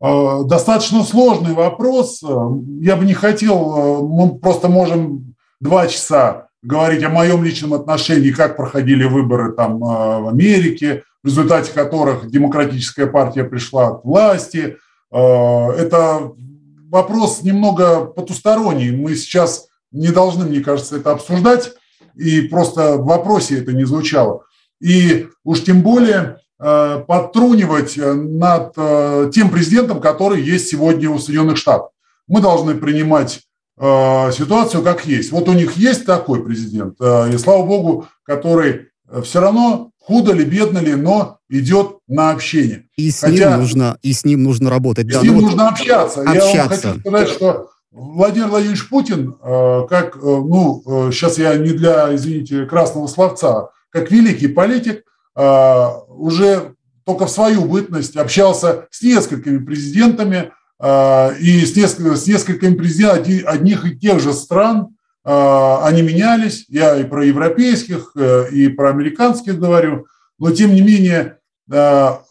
Достаточно 0.00 1.02
сложный 1.04 1.54
вопрос. 1.54 2.22
Я 2.22 2.96
бы 2.96 3.04
не 3.04 3.14
хотел, 3.14 4.06
мы 4.06 4.38
просто 4.38 4.68
можем 4.68 5.34
два 5.60 5.86
часа 5.86 6.48
говорить 6.62 7.02
о 7.04 7.10
моем 7.10 7.44
личном 7.44 7.74
отношении, 7.74 8.30
как 8.30 8.56
проходили 8.56 9.04
выборы 9.04 9.52
там 9.52 9.78
в 9.78 10.28
Америке, 10.28 11.04
в 11.22 11.28
результате 11.28 11.72
которых 11.72 12.30
демократическая 12.30 13.06
партия 13.06 13.44
пришла 13.44 13.92
к 13.92 14.04
власти. 14.04 14.76
Это 15.10 16.32
вопрос 16.90 17.42
немного 17.42 18.04
потусторонний. 18.04 18.90
Мы 18.90 19.14
сейчас 19.14 19.68
не 19.92 20.08
должны, 20.08 20.44
мне 20.44 20.60
кажется, 20.60 20.96
это 20.96 21.12
обсуждать, 21.12 21.72
и 22.14 22.42
просто 22.42 22.96
в 22.96 23.06
вопросе 23.06 23.60
это 23.60 23.72
не 23.72 23.84
звучало. 23.84 24.42
И 24.80 25.28
уж 25.44 25.62
тем 25.62 25.82
более 25.82 26.18
э, 26.18 26.36
подтрунивать 26.58 27.96
над 27.98 28.72
э, 28.76 29.30
тем 29.34 29.50
президентом, 29.50 30.00
который 30.00 30.40
есть 30.40 30.68
сегодня 30.68 31.10
у 31.10 31.18
Соединенных 31.18 31.58
Штатов. 31.58 31.90
Мы 32.26 32.40
должны 32.40 32.74
принимать 32.74 33.42
э, 33.78 34.32
ситуацию 34.32 34.82
как 34.82 35.04
есть. 35.04 35.32
Вот 35.32 35.48
у 35.48 35.52
них 35.52 35.76
есть 35.76 36.06
такой 36.06 36.42
президент, 36.42 36.98
и 37.00 37.36
слава 37.38 37.66
богу, 37.66 38.06
который 38.24 38.88
все 39.22 39.40
равно 39.40 39.90
худо 40.06 40.32
ли, 40.32 40.44
бедно 40.44 40.78
ли, 40.78 40.94
но 40.94 41.38
идет 41.48 41.98
на 42.08 42.30
общение. 42.30 42.84
И 42.96 43.10
с, 43.10 43.20
Хотя, 43.20 43.50
ним, 43.50 43.60
нужно, 43.60 43.98
и 44.02 44.12
с 44.12 44.24
ним 44.24 44.42
нужно 44.42 44.70
работать. 44.70 45.06
И 45.06 45.12
да, 45.12 45.20
с 45.20 45.22
ним 45.22 45.34
ну, 45.34 45.40
нужно 45.42 45.64
вот 45.64 45.72
общаться. 45.72 46.22
общаться. 46.22 46.54
Я 46.54 46.60
вам 46.62 46.68
хочу 46.68 47.00
сказать, 47.00 47.28
что 47.28 47.70
Владимир 47.96 48.48
Владимирович 48.48 48.88
Путин, 48.88 49.36
э, 49.42 49.86
как, 49.88 50.16
э, 50.16 50.20
ну, 50.20 50.82
сейчас 51.10 51.38
э, 51.38 51.42
я 51.42 51.56
не 51.56 51.70
для, 51.70 52.14
извините, 52.14 52.66
красного 52.66 53.06
словца, 53.06 53.70
как 53.90 54.10
великий 54.10 54.48
политик, 54.48 55.04
уже 55.36 56.74
только 57.04 57.26
в 57.26 57.30
свою 57.30 57.66
бытность 57.66 58.16
общался 58.16 58.86
с 58.90 59.02
несколькими 59.02 59.58
президентами 59.58 60.52
и 60.82 61.64
с, 61.64 61.76
несколькими, 61.76 62.14
с 62.14 62.26
несколькими 62.26 62.74
президентами 62.74 63.42
одних 63.42 63.84
и 63.84 63.98
тех 63.98 64.18
же 64.20 64.32
стран, 64.32 64.96
они 65.22 66.02
менялись, 66.02 66.64
я 66.68 66.96
и 66.96 67.04
про 67.04 67.24
европейских, 67.24 68.16
и 68.50 68.68
про 68.68 68.90
американских 68.90 69.58
говорю, 69.58 70.06
но 70.38 70.50
тем 70.50 70.74
не 70.74 70.80
менее 70.80 71.38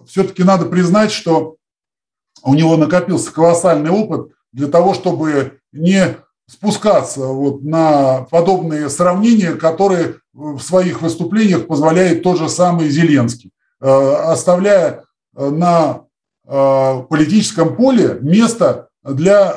все-таки 0.07 0.43
надо 0.43 0.65
признать, 0.65 1.11
что 1.11 1.57
у 2.43 2.53
него 2.53 2.77
накопился 2.77 3.31
колоссальный 3.31 3.91
опыт 3.91 4.31
для 4.51 4.67
того, 4.67 4.93
чтобы 4.93 5.59
не 5.71 6.17
спускаться 6.47 7.21
вот 7.21 7.63
на 7.63 8.21
подобные 8.29 8.89
сравнения, 8.89 9.53
которые 9.53 10.17
в 10.35 10.59
своих 10.59 11.01
выступлениях 11.01 11.65
позволяет 11.65 12.21
тот 12.21 12.37
же 12.37 12.49
самый 12.49 12.89
Зеленский, 12.89 13.51
э, 13.81 13.87
оставляя 13.87 15.05
э, 15.35 15.49
на 15.49 16.01
э, 16.45 17.03
политическом 17.09 17.75
поле 17.75 18.17
место 18.21 18.89
для 19.03 19.53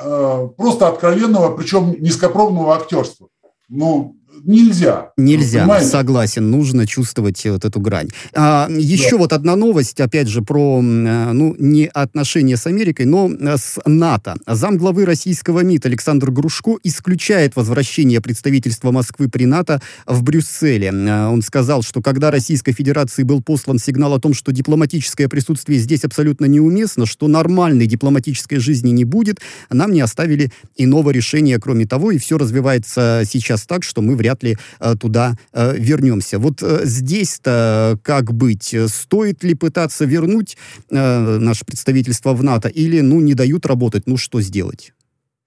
просто 0.58 0.88
откровенного, 0.88 1.56
причем 1.56 1.96
низкопробного 2.02 2.76
актерства. 2.76 3.28
Ну, 3.70 4.17
нельзя. 4.44 5.10
Нельзя, 5.16 5.60
понимаете? 5.60 5.88
согласен, 5.88 6.50
нужно 6.50 6.86
чувствовать 6.86 7.44
вот 7.44 7.64
эту 7.64 7.80
грань. 7.80 8.08
А, 8.34 8.68
еще 8.70 9.12
да. 9.12 9.16
вот 9.18 9.32
одна 9.32 9.56
новость, 9.56 10.00
опять 10.00 10.28
же, 10.28 10.42
про, 10.42 10.80
э, 10.80 11.32
ну, 11.32 11.54
не 11.58 11.86
отношения 11.86 12.56
с 12.56 12.66
Америкой, 12.66 13.06
но 13.06 13.30
э, 13.30 13.56
с 13.56 13.78
НАТО. 13.84 14.36
Замглавы 14.46 15.04
российского 15.04 15.60
МИД 15.60 15.86
Александр 15.86 16.30
Грушко 16.30 16.76
исключает 16.82 17.56
возвращение 17.56 18.20
представительства 18.20 18.90
Москвы 18.90 19.28
при 19.28 19.44
НАТО 19.44 19.80
в 20.06 20.22
Брюсселе. 20.22 20.88
Э, 20.88 21.26
он 21.26 21.42
сказал, 21.42 21.82
что 21.82 22.00
когда 22.00 22.30
Российской 22.30 22.72
Федерации 22.72 23.22
был 23.22 23.42
послан 23.42 23.78
сигнал 23.78 24.14
о 24.14 24.20
том, 24.20 24.34
что 24.34 24.52
дипломатическое 24.52 25.28
присутствие 25.28 25.78
здесь 25.78 26.04
абсолютно 26.04 26.46
неуместно, 26.46 27.06
что 27.06 27.28
нормальной 27.28 27.86
дипломатической 27.86 28.58
жизни 28.58 28.90
не 28.90 29.04
будет, 29.04 29.40
нам 29.70 29.92
не 29.92 30.00
оставили 30.00 30.50
иного 30.76 31.10
решения, 31.10 31.58
кроме 31.58 31.86
того, 31.86 32.12
и 32.12 32.18
все 32.18 32.38
развивается 32.38 33.22
сейчас 33.24 33.66
так, 33.66 33.82
что 33.82 34.00
мы 34.02 34.16
вряд 34.16 34.27
вряд 34.28 34.42
ли 34.42 34.56
э, 34.80 34.94
туда 35.00 35.36
э, 35.52 35.74
вернемся. 35.76 36.38
Вот 36.38 36.62
э, 36.62 36.80
здесь-то 36.84 37.98
как 38.02 38.32
быть? 38.32 38.74
Стоит 38.86 39.44
ли 39.44 39.54
пытаться 39.54 40.04
вернуть 40.04 40.56
наше 40.90 41.64
представительство 41.64 42.34
в 42.34 42.42
НАТО 42.42 42.68
или, 42.68 43.00
ну, 43.00 43.20
не 43.20 43.34
дают 43.34 43.66
работать? 43.66 44.06
Ну, 44.06 44.16
что 44.16 44.40
сделать? 44.40 44.92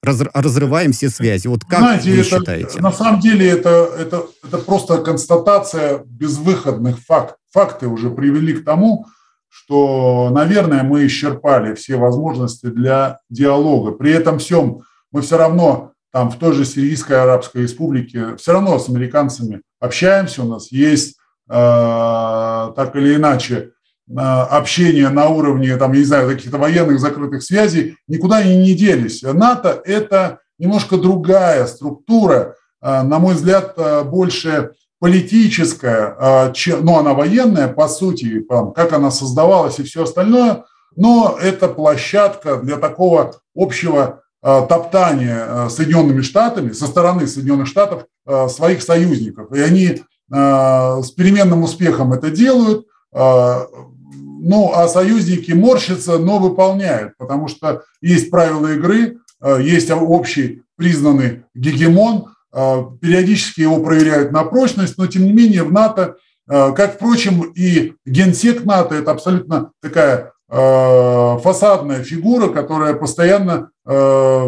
Раз, 0.04 0.22
разрываем 0.34 0.92
все 0.92 1.10
связи. 1.10 1.48
Вот 1.48 1.64
как 1.70 1.80
Знаете, 1.80 2.12
вы 2.12 2.18
это, 2.18 2.24
считаете? 2.24 2.82
На 2.82 2.92
самом 2.92 3.20
деле 3.20 3.48
это, 3.48 3.90
это, 4.00 4.26
это 4.44 4.58
просто 4.58 4.98
констатация 4.98 6.04
безвыходных 6.06 7.00
фактов. 7.00 7.38
Факты 7.52 7.88
уже 7.88 8.10
привели 8.10 8.54
к 8.54 8.66
тому, 8.66 9.06
что, 9.50 10.30
наверное, 10.32 10.84
мы 10.84 11.06
исчерпали 11.06 11.76
все 11.76 11.98
возможности 11.98 12.68
для 12.68 13.20
диалога. 13.30 13.92
При 13.92 14.12
этом 14.12 14.40
всем 14.40 14.82
мы 15.12 15.22
все 15.22 15.38
равно 15.38 15.92
там 16.12 16.30
в 16.30 16.38
той 16.38 16.54
же 16.54 16.66
Сирийской 16.66 17.22
Арабской 17.22 17.64
Республике, 17.64 18.36
все 18.38 18.54
равно 18.54 18.78
с 18.80 18.90
американцами 18.90 19.62
общаемся, 19.80 20.44
у 20.44 20.48
нас 20.48 20.72
есть 20.72 21.18
э, 21.50 21.54
так 21.54 22.96
или 22.96 23.16
иначе 23.16 23.72
э, 24.10 24.14
общение 24.14 25.10
на 25.10 25.30
уровне, 25.30 25.78
там, 25.78 25.94
я 25.94 26.00
не 26.00 26.06
знаю, 26.06 26.30
каких-то 26.30 26.58
военных 26.58 27.00
закрытых 27.00 27.44
связей, 27.44 27.96
никуда 28.08 28.38
они 28.38 28.58
не 28.58 28.74
делись. 28.74 29.22
НАТО– 29.24 29.82
это 29.86 30.40
немножко 30.60 30.98
другая 30.98 31.66
структура, 31.66 32.56
э, 32.82 33.02
на 33.04 33.20
мой 33.20 33.36
взгляд, 33.36 33.76
больше 34.06 34.72
политическая, 35.02 36.16
э, 36.20 36.54
чем, 36.54 36.86
ну, 36.86 37.00
она 37.00 37.16
военная, 37.16 37.68
по 37.68 37.88
сути, 37.88 38.42
там, 38.48 38.72
как 38.72 38.94
она 38.94 39.10
создавалась 39.10 39.80
и 39.80 39.84
все 39.84 40.04
остальное, 40.04 40.64
но 40.96 41.38
это 41.42 41.68
площадка 41.68 42.58
для 42.58 42.78
такого 42.78 43.34
общего 43.56 44.22
топтание 44.42 45.46
э, 45.48 45.70
Соединенными 45.70 46.22
Штатами, 46.22 46.72
со 46.72 46.88
стороны 46.88 47.28
Соединенных 47.28 47.68
Штатов 47.68 48.06
э, 48.26 48.48
своих 48.50 48.82
союзников. 48.82 49.52
И 49.54 49.60
они 49.60 50.02
с 50.34 51.12
переменным 51.18 51.64
успехом 51.64 52.14
это 52.14 52.32
делают, 52.32 52.86
ну, 53.12 54.72
а 54.74 54.88
союзники 54.88 55.52
морщатся, 55.52 56.20
но 56.20 56.40
выполняют, 56.40 57.18
потому 57.18 57.50
что 57.50 57.82
есть 58.02 58.32
правила 58.32 58.72
игры, 58.72 59.18
есть 59.60 59.92
общий 59.92 60.64
признанный 60.78 61.44
гегемон, 61.54 62.28
периодически 62.54 63.60
его 63.60 63.84
проверяют 63.84 64.32
на 64.32 64.46
прочность, 64.46 64.98
но 64.98 65.06
тем 65.06 65.26
не 65.26 65.34
менее 65.34 65.64
в 65.64 65.74
НАТО, 65.74 66.16
как, 66.48 66.96
впрочем, 66.96 67.52
и 67.54 67.96
генсек 68.06 68.64
НАТО, 68.64 68.96
это 68.96 69.12
абсолютно 69.12 69.72
такая 69.82 70.32
Э, 70.41 70.41
фасадная 70.52 72.04
фигура, 72.04 72.50
которая 72.50 72.94
постоянно 72.94 73.72
э, 73.86 74.48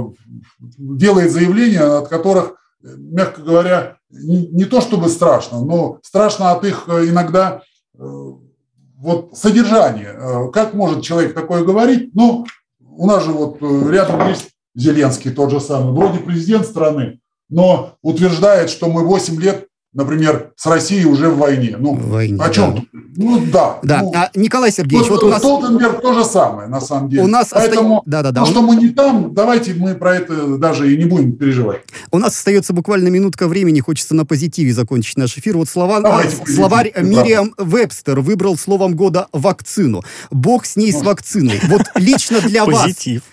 делает 0.59 1.31
заявления, 1.31 1.79
от 1.79 2.09
которых, 2.09 2.55
мягко 2.81 3.41
говоря, 3.41 3.97
не 4.09 4.65
то 4.65 4.81
чтобы 4.81 5.07
страшно, 5.07 5.63
но 5.63 5.99
страшно 6.03 6.51
от 6.51 6.65
их 6.65 6.89
э, 6.89 7.07
иногда 7.07 7.61
вот 7.93 9.37
содержания. 9.37 10.49
Как 10.51 10.73
может 10.73 11.03
человек 11.03 11.33
такое 11.33 11.63
говорить? 11.63 12.13
Ну, 12.13 12.45
у 12.81 13.05
нас 13.05 13.23
же 13.23 13.31
вот 13.31 13.61
рядом 13.61 14.27
есть 14.27 14.49
Зеленский 14.75 15.31
тот 15.31 15.51
же 15.51 15.59
самый, 15.59 15.93
вроде 15.93 16.19
президент 16.19 16.65
страны, 16.65 17.19
но 17.49 17.95
утверждает, 18.01 18.69
что 18.69 18.87
мы 18.87 19.05
8 19.05 19.39
лет 19.39 19.67
например, 19.93 20.51
с 20.55 20.65
Россией 20.65 21.05
уже 21.05 21.29
в 21.29 21.37
войне. 21.37 21.75
Ну, 21.77 21.95
в 21.95 22.09
войне, 22.09 22.41
о 22.41 22.49
чем? 22.49 22.75
Да. 22.75 22.81
Ну, 23.15 23.43
да. 23.51 23.79
Да. 23.83 24.01
Ну, 24.01 24.11
а, 24.15 24.29
Николай 24.33 24.71
Сергеевич, 24.71 25.09
вот, 25.09 25.21
вот 25.21 25.27
у 25.27 25.29
нас... 25.29 25.39
Столтенберг 25.39 26.01
то 26.01 26.13
же 26.13 26.23
самое, 26.25 26.67
на 26.67 26.81
самом 26.81 27.09
деле. 27.09 27.23
У 27.23 27.27
нас 27.27 27.49
Поэтому, 27.51 27.97
оста... 27.97 28.09
да, 28.09 28.21
да, 28.23 28.31
да. 28.31 28.41
то, 28.41 28.47
что 28.47 28.61
мы 28.61 28.75
не 28.75 28.89
там, 28.89 29.33
давайте 29.33 29.73
мы 29.73 29.93
про 29.95 30.15
это 30.15 30.57
даже 30.57 30.91
и 30.91 30.97
не 30.97 31.05
будем 31.05 31.33
переживать. 31.33 31.81
У 32.11 32.17
нас 32.17 32.35
остается 32.35 32.73
буквально 32.73 33.09
минутка 33.09 33.47
времени, 33.47 33.79
хочется 33.79 34.15
на 34.15 34.25
позитиве 34.25 34.73
закончить 34.73 35.17
наш 35.17 35.37
эфир. 35.37 35.57
Вот 35.57 35.69
слова... 35.69 35.99
Давайте, 35.99 36.37
словарь 36.47 36.91
Мириам 36.99 37.53
Вебстер 37.57 38.19
выбрал 38.19 38.57
словом 38.57 38.95
года 38.95 39.27
вакцину. 39.31 40.03
Бог 40.31 40.65
с 40.65 40.75
ней 40.75 40.91
с 40.91 41.01
вакциной. 41.01 41.59
Вот 41.67 41.83
лично 41.95 42.41
для 42.41 42.65
вас, 42.65 42.87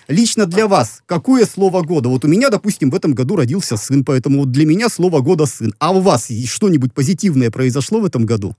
лично 0.07 0.45
для 0.45 0.67
вас, 0.67 1.01
какое 1.05 1.45
слово 1.45 1.81
года? 1.81 2.09
Вот 2.09 2.23
у 2.23 2.27
меня, 2.27 2.49
допустим, 2.49 2.91
в 2.91 2.95
этом 2.95 3.13
году 3.13 3.35
родился 3.35 3.77
сын, 3.77 4.05
поэтому 4.05 4.45
для 4.45 4.65
меня 4.65 4.89
слово 4.89 5.21
года 5.21 5.45
сын. 5.45 5.73
А 5.79 5.91
у 5.91 6.01
вас 6.01 6.29
что-нибудь 6.51 6.93
позитивное 6.93 7.49
произошло 7.49 7.99
в 7.99 8.05
этом 8.05 8.25
году? 8.25 8.55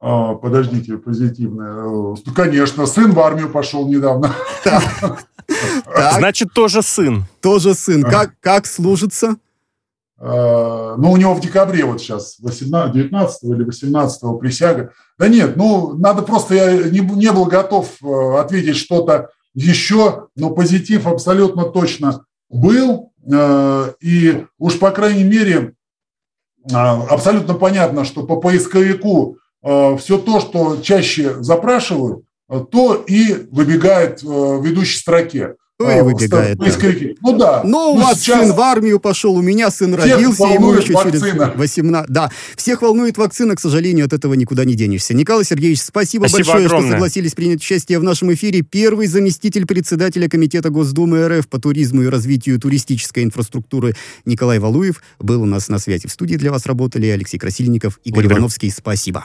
А, 0.00 0.34
подождите, 0.34 0.96
позитивное. 0.96 2.14
Э, 2.14 2.32
конечно, 2.34 2.86
сын 2.86 3.12
в 3.12 3.20
армию 3.20 3.50
пошел 3.50 3.88
недавно. 3.88 4.34
Значит, 6.18 6.52
тоже 6.52 6.82
сын. 6.82 7.24
Тоже 7.40 7.74
сын. 7.74 8.02
Как, 8.02 8.32
как 8.40 8.66
служится? 8.66 9.36
А, 10.20 10.96
ну, 10.96 11.12
у 11.12 11.16
него 11.16 11.34
в 11.34 11.40
декабре 11.40 11.84
вот 11.84 12.00
сейчас, 12.00 12.38
18, 12.40 12.94
19 12.94 13.44
или 13.44 13.64
18 13.64 14.38
присяга. 14.40 14.92
Да 15.18 15.28
нет, 15.28 15.56
ну, 15.56 15.94
надо 15.94 16.22
просто, 16.22 16.54
я 16.54 16.88
не, 16.88 17.00
не 17.00 17.32
был 17.32 17.46
готов 17.46 17.90
э, 18.02 18.38
ответить 18.38 18.76
что-то 18.76 19.30
еще, 19.54 20.28
но 20.36 20.50
позитив 20.50 21.06
абсолютно 21.06 21.64
точно 21.64 22.24
был. 22.48 23.12
Э, 23.30 23.92
и 24.00 24.44
уж, 24.58 24.78
по 24.78 24.90
крайней 24.90 25.24
мере, 25.24 25.74
абсолютно 26.72 27.54
понятно, 27.54 28.04
что 28.04 28.24
по 28.24 28.36
поисковику 28.36 29.38
а, 29.62 29.96
все 29.96 30.18
то, 30.18 30.40
что 30.40 30.78
чаще 30.82 31.42
запрашивают, 31.42 32.24
то 32.70 32.94
и 32.94 33.46
выбегает 33.50 34.22
в 34.22 34.64
ведущей 34.64 34.98
строке. 34.98 35.54
Ну 35.80 35.96
и 35.96 36.00
выбегает. 36.00 36.58
Ну 37.20 37.38
да. 37.38 37.62
Но 37.64 37.92
у 37.92 37.98
вас 37.98 38.22
сын 38.22 38.52
в 38.52 38.60
армию 38.60 38.98
пошел, 38.98 39.36
у 39.36 39.42
меня 39.42 39.70
сын 39.70 39.94
родился, 39.94 40.42
ему 40.46 40.72
еще 40.72 40.92
вакцина. 40.92 41.20
через 41.20 41.54
18. 41.54 42.10
Да, 42.10 42.32
всех 42.56 42.82
волнует 42.82 43.16
вакцина, 43.16 43.54
к 43.54 43.60
сожалению, 43.60 44.06
от 44.06 44.12
этого 44.12 44.34
никуда 44.34 44.64
не 44.64 44.74
денешься. 44.74 45.14
Николай 45.14 45.44
Сергеевич, 45.44 45.80
спасибо, 45.80 46.26
спасибо 46.26 46.48
большое, 46.48 46.66
огромное. 46.66 46.88
что 46.88 46.96
согласились 46.96 47.34
принять 47.34 47.60
участие 47.60 48.00
в 48.00 48.02
нашем 48.02 48.34
эфире. 48.34 48.62
Первый 48.62 49.06
заместитель 49.06 49.66
председателя 49.66 50.28
Комитета 50.28 50.70
Госдумы 50.70 51.28
РФ 51.28 51.46
по 51.46 51.60
туризму 51.60 52.02
и 52.02 52.06
развитию 52.06 52.58
туристической 52.58 53.22
инфраструктуры 53.22 53.94
Николай 54.24 54.58
Валуев 54.58 55.00
был 55.20 55.42
у 55.42 55.46
нас 55.46 55.68
на 55.68 55.78
связи. 55.78 56.08
В 56.08 56.10
студии 56.10 56.34
для 56.34 56.50
вас 56.50 56.66
работали 56.66 57.06
Алексей 57.06 57.38
Красильников, 57.38 58.00
Игорь 58.02 58.22
Благодарю. 58.22 58.40
Ивановский. 58.40 58.72
Спасибо. 58.72 59.24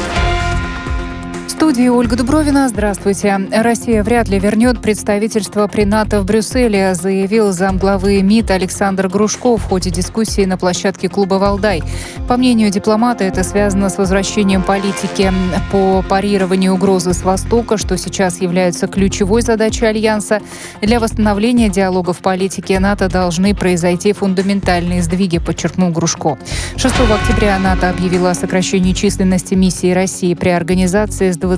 студии 1.61 1.89
Ольга 1.89 2.15
Дубровина. 2.15 2.67
Здравствуйте. 2.69 3.39
Россия 3.51 4.01
вряд 4.01 4.27
ли 4.27 4.39
вернет 4.39 4.81
представительство 4.81 5.67
при 5.67 5.83
НАТО 5.83 6.19
в 6.21 6.25
Брюсселе, 6.25 6.95
заявил 6.95 7.51
замглавы 7.51 8.19
МИД 8.23 8.49
Александр 8.49 9.07
Грушко 9.07 9.57
в 9.57 9.63
ходе 9.65 9.91
дискуссии 9.91 10.43
на 10.45 10.57
площадке 10.57 11.07
клуба 11.07 11.35
«Валдай». 11.35 11.83
По 12.27 12.35
мнению 12.35 12.71
дипломата, 12.71 13.25
это 13.25 13.43
связано 13.43 13.89
с 13.89 13.99
возвращением 13.99 14.63
политики 14.63 15.31
по 15.71 16.01
парированию 16.01 16.73
угрозы 16.73 17.13
с 17.13 17.21
Востока, 17.21 17.77
что 17.77 17.95
сейчас 17.95 18.41
является 18.41 18.87
ключевой 18.87 19.43
задачей 19.43 19.85
Альянса. 19.85 20.41
Для 20.81 20.99
восстановления 20.99 21.69
диалога 21.69 22.13
в 22.13 22.21
политике 22.21 22.79
НАТО 22.79 23.07
должны 23.07 23.53
произойти 23.53 24.13
фундаментальные 24.13 25.03
сдвиги, 25.03 25.37
подчеркнул 25.37 25.91
Грушко. 25.91 26.39
6 26.75 26.95
октября 27.01 27.59
НАТО 27.59 27.91
объявила 27.91 28.31
о 28.31 28.33
сокращении 28.33 28.93
численности 28.93 29.53
миссии 29.53 29.91
России 29.91 30.33
при 30.33 30.49
организации 30.49 31.29
с 31.29 31.37
20 31.37 31.50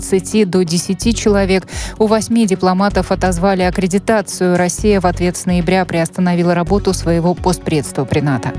до 0.46 0.64
10 0.64 1.18
человек. 1.18 1.68
У 2.00 2.08
восьми 2.08 2.46
дипломатов 2.46 3.12
отозвали 3.12 3.64
аккредитацию. 3.64 4.58
Россия 4.58 5.00
в 5.00 5.06
ответ 5.06 5.38
с 5.38 5.46
ноября 5.46 5.86
приостановила 5.86 6.54
работу 6.56 6.94
своего 6.94 7.34
постпредства 7.34 8.06
при 8.06 8.22
НАТО. 8.22 8.54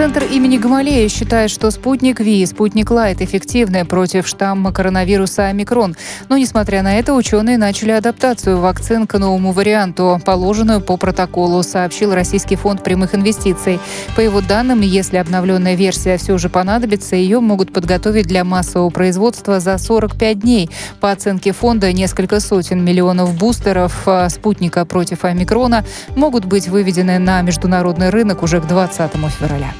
Центр 0.00 0.24
имени 0.24 0.56
Гамалея 0.56 1.10
считает, 1.10 1.50
что 1.50 1.70
спутник 1.70 2.20
Ви 2.20 2.40
и 2.40 2.46
спутник 2.46 2.90
Лайт 2.90 3.20
эффективны 3.20 3.84
против 3.84 4.26
штамма 4.26 4.72
коронавируса 4.72 5.48
омикрон. 5.48 5.94
Но, 6.30 6.38
несмотря 6.38 6.82
на 6.82 6.98
это, 6.98 7.12
ученые 7.12 7.58
начали 7.58 7.90
адаптацию 7.90 8.58
вакцин 8.58 9.06
к 9.06 9.18
новому 9.18 9.52
варианту, 9.52 10.18
положенную 10.24 10.80
по 10.80 10.96
протоколу, 10.96 11.62
сообщил 11.62 12.14
Российский 12.14 12.56
фонд 12.56 12.82
прямых 12.82 13.14
инвестиций. 13.14 13.78
По 14.16 14.20
его 14.20 14.40
данным, 14.40 14.80
если 14.80 15.18
обновленная 15.18 15.74
версия 15.74 16.16
все 16.16 16.38
же 16.38 16.48
понадобится, 16.48 17.14
ее 17.14 17.40
могут 17.40 17.70
подготовить 17.70 18.26
для 18.26 18.42
массового 18.42 18.88
производства 18.88 19.60
за 19.60 19.76
45 19.76 20.38
дней. 20.40 20.70
По 21.00 21.10
оценке 21.10 21.52
фонда, 21.52 21.92
несколько 21.92 22.40
сотен 22.40 22.82
миллионов 22.82 23.34
бустеров 23.34 24.08
а, 24.08 24.30
спутника 24.30 24.86
против 24.86 25.26
омикрона 25.26 25.84
могут 26.16 26.46
быть 26.46 26.68
выведены 26.68 27.18
на 27.18 27.42
международный 27.42 28.08
рынок 28.08 28.42
уже 28.42 28.62
к 28.62 28.66
20 28.66 29.10
февраля. 29.38 29.74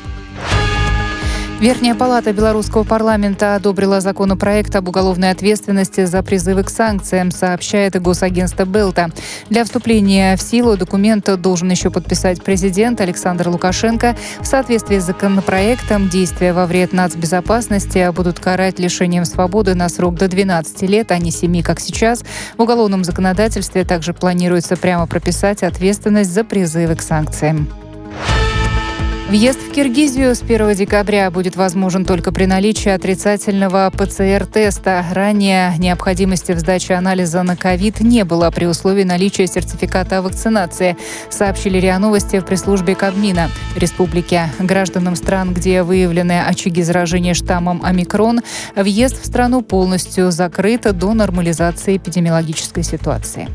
Верхняя 1.60 1.94
палата 1.94 2.32
белорусского 2.32 2.84
парламента 2.84 3.54
одобрила 3.54 4.00
законопроект 4.00 4.74
об 4.76 4.88
уголовной 4.88 5.30
ответственности 5.30 6.06
за 6.06 6.22
призывы 6.22 6.64
к 6.64 6.70
санкциям, 6.70 7.30
сообщает 7.30 8.00
госагентство 8.00 8.64
Белта. 8.64 9.10
Для 9.50 9.64
вступления 9.64 10.38
в 10.38 10.40
силу 10.40 10.78
документа 10.78 11.36
должен 11.36 11.70
еще 11.70 11.90
подписать 11.90 12.42
президент 12.42 13.02
Александр 13.02 13.50
Лукашенко. 13.50 14.16
В 14.40 14.46
соответствии 14.46 15.00
с 15.00 15.04
законопроектом 15.04 16.08
действия 16.08 16.54
во 16.54 16.64
вред 16.64 16.94
нацбезопасности 16.94 18.10
будут 18.10 18.40
карать 18.40 18.78
лишением 18.78 19.26
свободы 19.26 19.74
на 19.74 19.90
срок 19.90 20.14
до 20.14 20.28
12 20.28 20.80
лет, 20.88 21.12
а 21.12 21.18
не 21.18 21.30
7, 21.30 21.60
как 21.60 21.78
сейчас. 21.78 22.24
В 22.56 22.62
уголовном 22.62 23.04
законодательстве 23.04 23.84
также 23.84 24.14
планируется 24.14 24.78
прямо 24.78 25.06
прописать 25.06 25.62
ответственность 25.62 26.32
за 26.32 26.42
призывы 26.42 26.96
к 26.96 27.02
санкциям. 27.02 27.68
Въезд 29.30 29.60
в 29.60 29.70
Киргизию 29.70 30.34
с 30.34 30.42
1 30.42 30.74
декабря 30.74 31.30
будет 31.30 31.54
возможен 31.54 32.04
только 32.04 32.32
при 32.32 32.46
наличии 32.46 32.88
отрицательного 32.88 33.88
ПЦР-теста. 33.96 35.04
Ранее 35.12 35.72
необходимости 35.78 36.50
в 36.50 36.58
сдаче 36.58 36.94
анализа 36.94 37.44
на 37.44 37.56
ковид 37.56 38.00
не 38.00 38.24
было 38.24 38.50
при 38.50 38.64
условии 38.64 39.04
наличия 39.04 39.46
сертификата 39.46 40.18
о 40.18 40.22
вакцинации, 40.22 40.96
сообщили 41.30 41.78
РИА 41.78 42.00
Новости 42.00 42.40
в 42.40 42.44
пресс-службе 42.44 42.96
Кабмина 42.96 43.50
Республики. 43.76 44.40
Гражданам 44.58 45.14
стран, 45.14 45.54
где 45.54 45.84
выявлены 45.84 46.40
очаги 46.40 46.82
заражения 46.82 47.34
штаммом 47.34 47.84
омикрон, 47.84 48.40
въезд 48.74 49.22
в 49.22 49.24
страну 49.24 49.62
полностью 49.62 50.32
закрыт 50.32 50.90
до 50.98 51.14
нормализации 51.14 51.98
эпидемиологической 51.98 52.82
ситуации. 52.82 53.48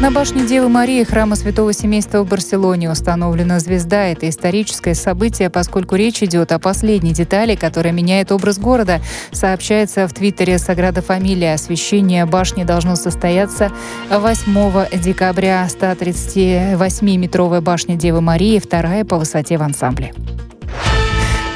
На 0.00 0.12
башне 0.12 0.46
Девы 0.46 0.68
Марии 0.68 1.02
храма 1.02 1.34
Святого 1.34 1.72
Семейства 1.72 2.22
в 2.22 2.28
Барселоне 2.28 2.88
установлена 2.88 3.58
звезда. 3.58 4.04
Это 4.06 4.28
историческое 4.28 4.94
событие, 4.94 5.50
поскольку 5.50 5.96
речь 5.96 6.22
идет 6.22 6.52
о 6.52 6.60
последней 6.60 7.12
детали, 7.12 7.56
которая 7.56 7.92
меняет 7.92 8.30
образ 8.30 8.60
города. 8.60 9.00
Сообщается 9.32 10.06
в 10.06 10.14
твиттере 10.14 10.58
Саграда 10.58 11.02
Фамилия. 11.02 11.54
Освящение 11.54 12.26
башни 12.26 12.62
должно 12.62 12.94
состояться 12.94 13.72
8 14.08 15.00
декабря. 15.02 15.66
138-метровая 15.68 17.60
башня 17.60 17.96
Девы 17.96 18.20
Марии, 18.20 18.60
вторая 18.60 19.04
по 19.04 19.18
высоте 19.18 19.58
в 19.58 19.62
ансамбле. 19.62 20.14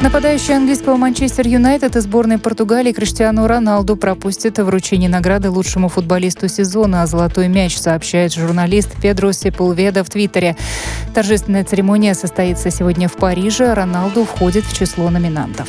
Нападающий 0.03 0.57
английского 0.57 0.97
Манчестер 0.97 1.47
Юнайтед 1.47 1.95
и 1.95 2.01
сборной 2.01 2.39
Португалии 2.39 2.93
Криштиану 2.93 3.47
Роналду 3.47 3.95
пропустит 3.95 4.59
вручение 4.59 5.09
награды 5.09 5.49
лучшему 5.49 5.89
футболисту 5.89 6.49
сезона, 6.49 7.03
а 7.03 7.07
«Золотой 7.07 7.47
мяч», 7.47 7.79
сообщает 7.79 8.33
журналист 8.35 9.01
Педро 9.01 9.31
Сепулведа 9.31 10.03
в 10.03 10.11
Твиттере. 10.11 10.57
Торжественная 11.15 11.63
церемония 11.63 12.15
состоится 12.15 12.73
сегодня 12.73 13.09
в 13.09 13.13
Париже. 13.13 13.75
Роналду 13.75 14.25
входит 14.25 14.65
в 14.65 14.77
число 14.77 15.09
номинантов. 15.09 15.69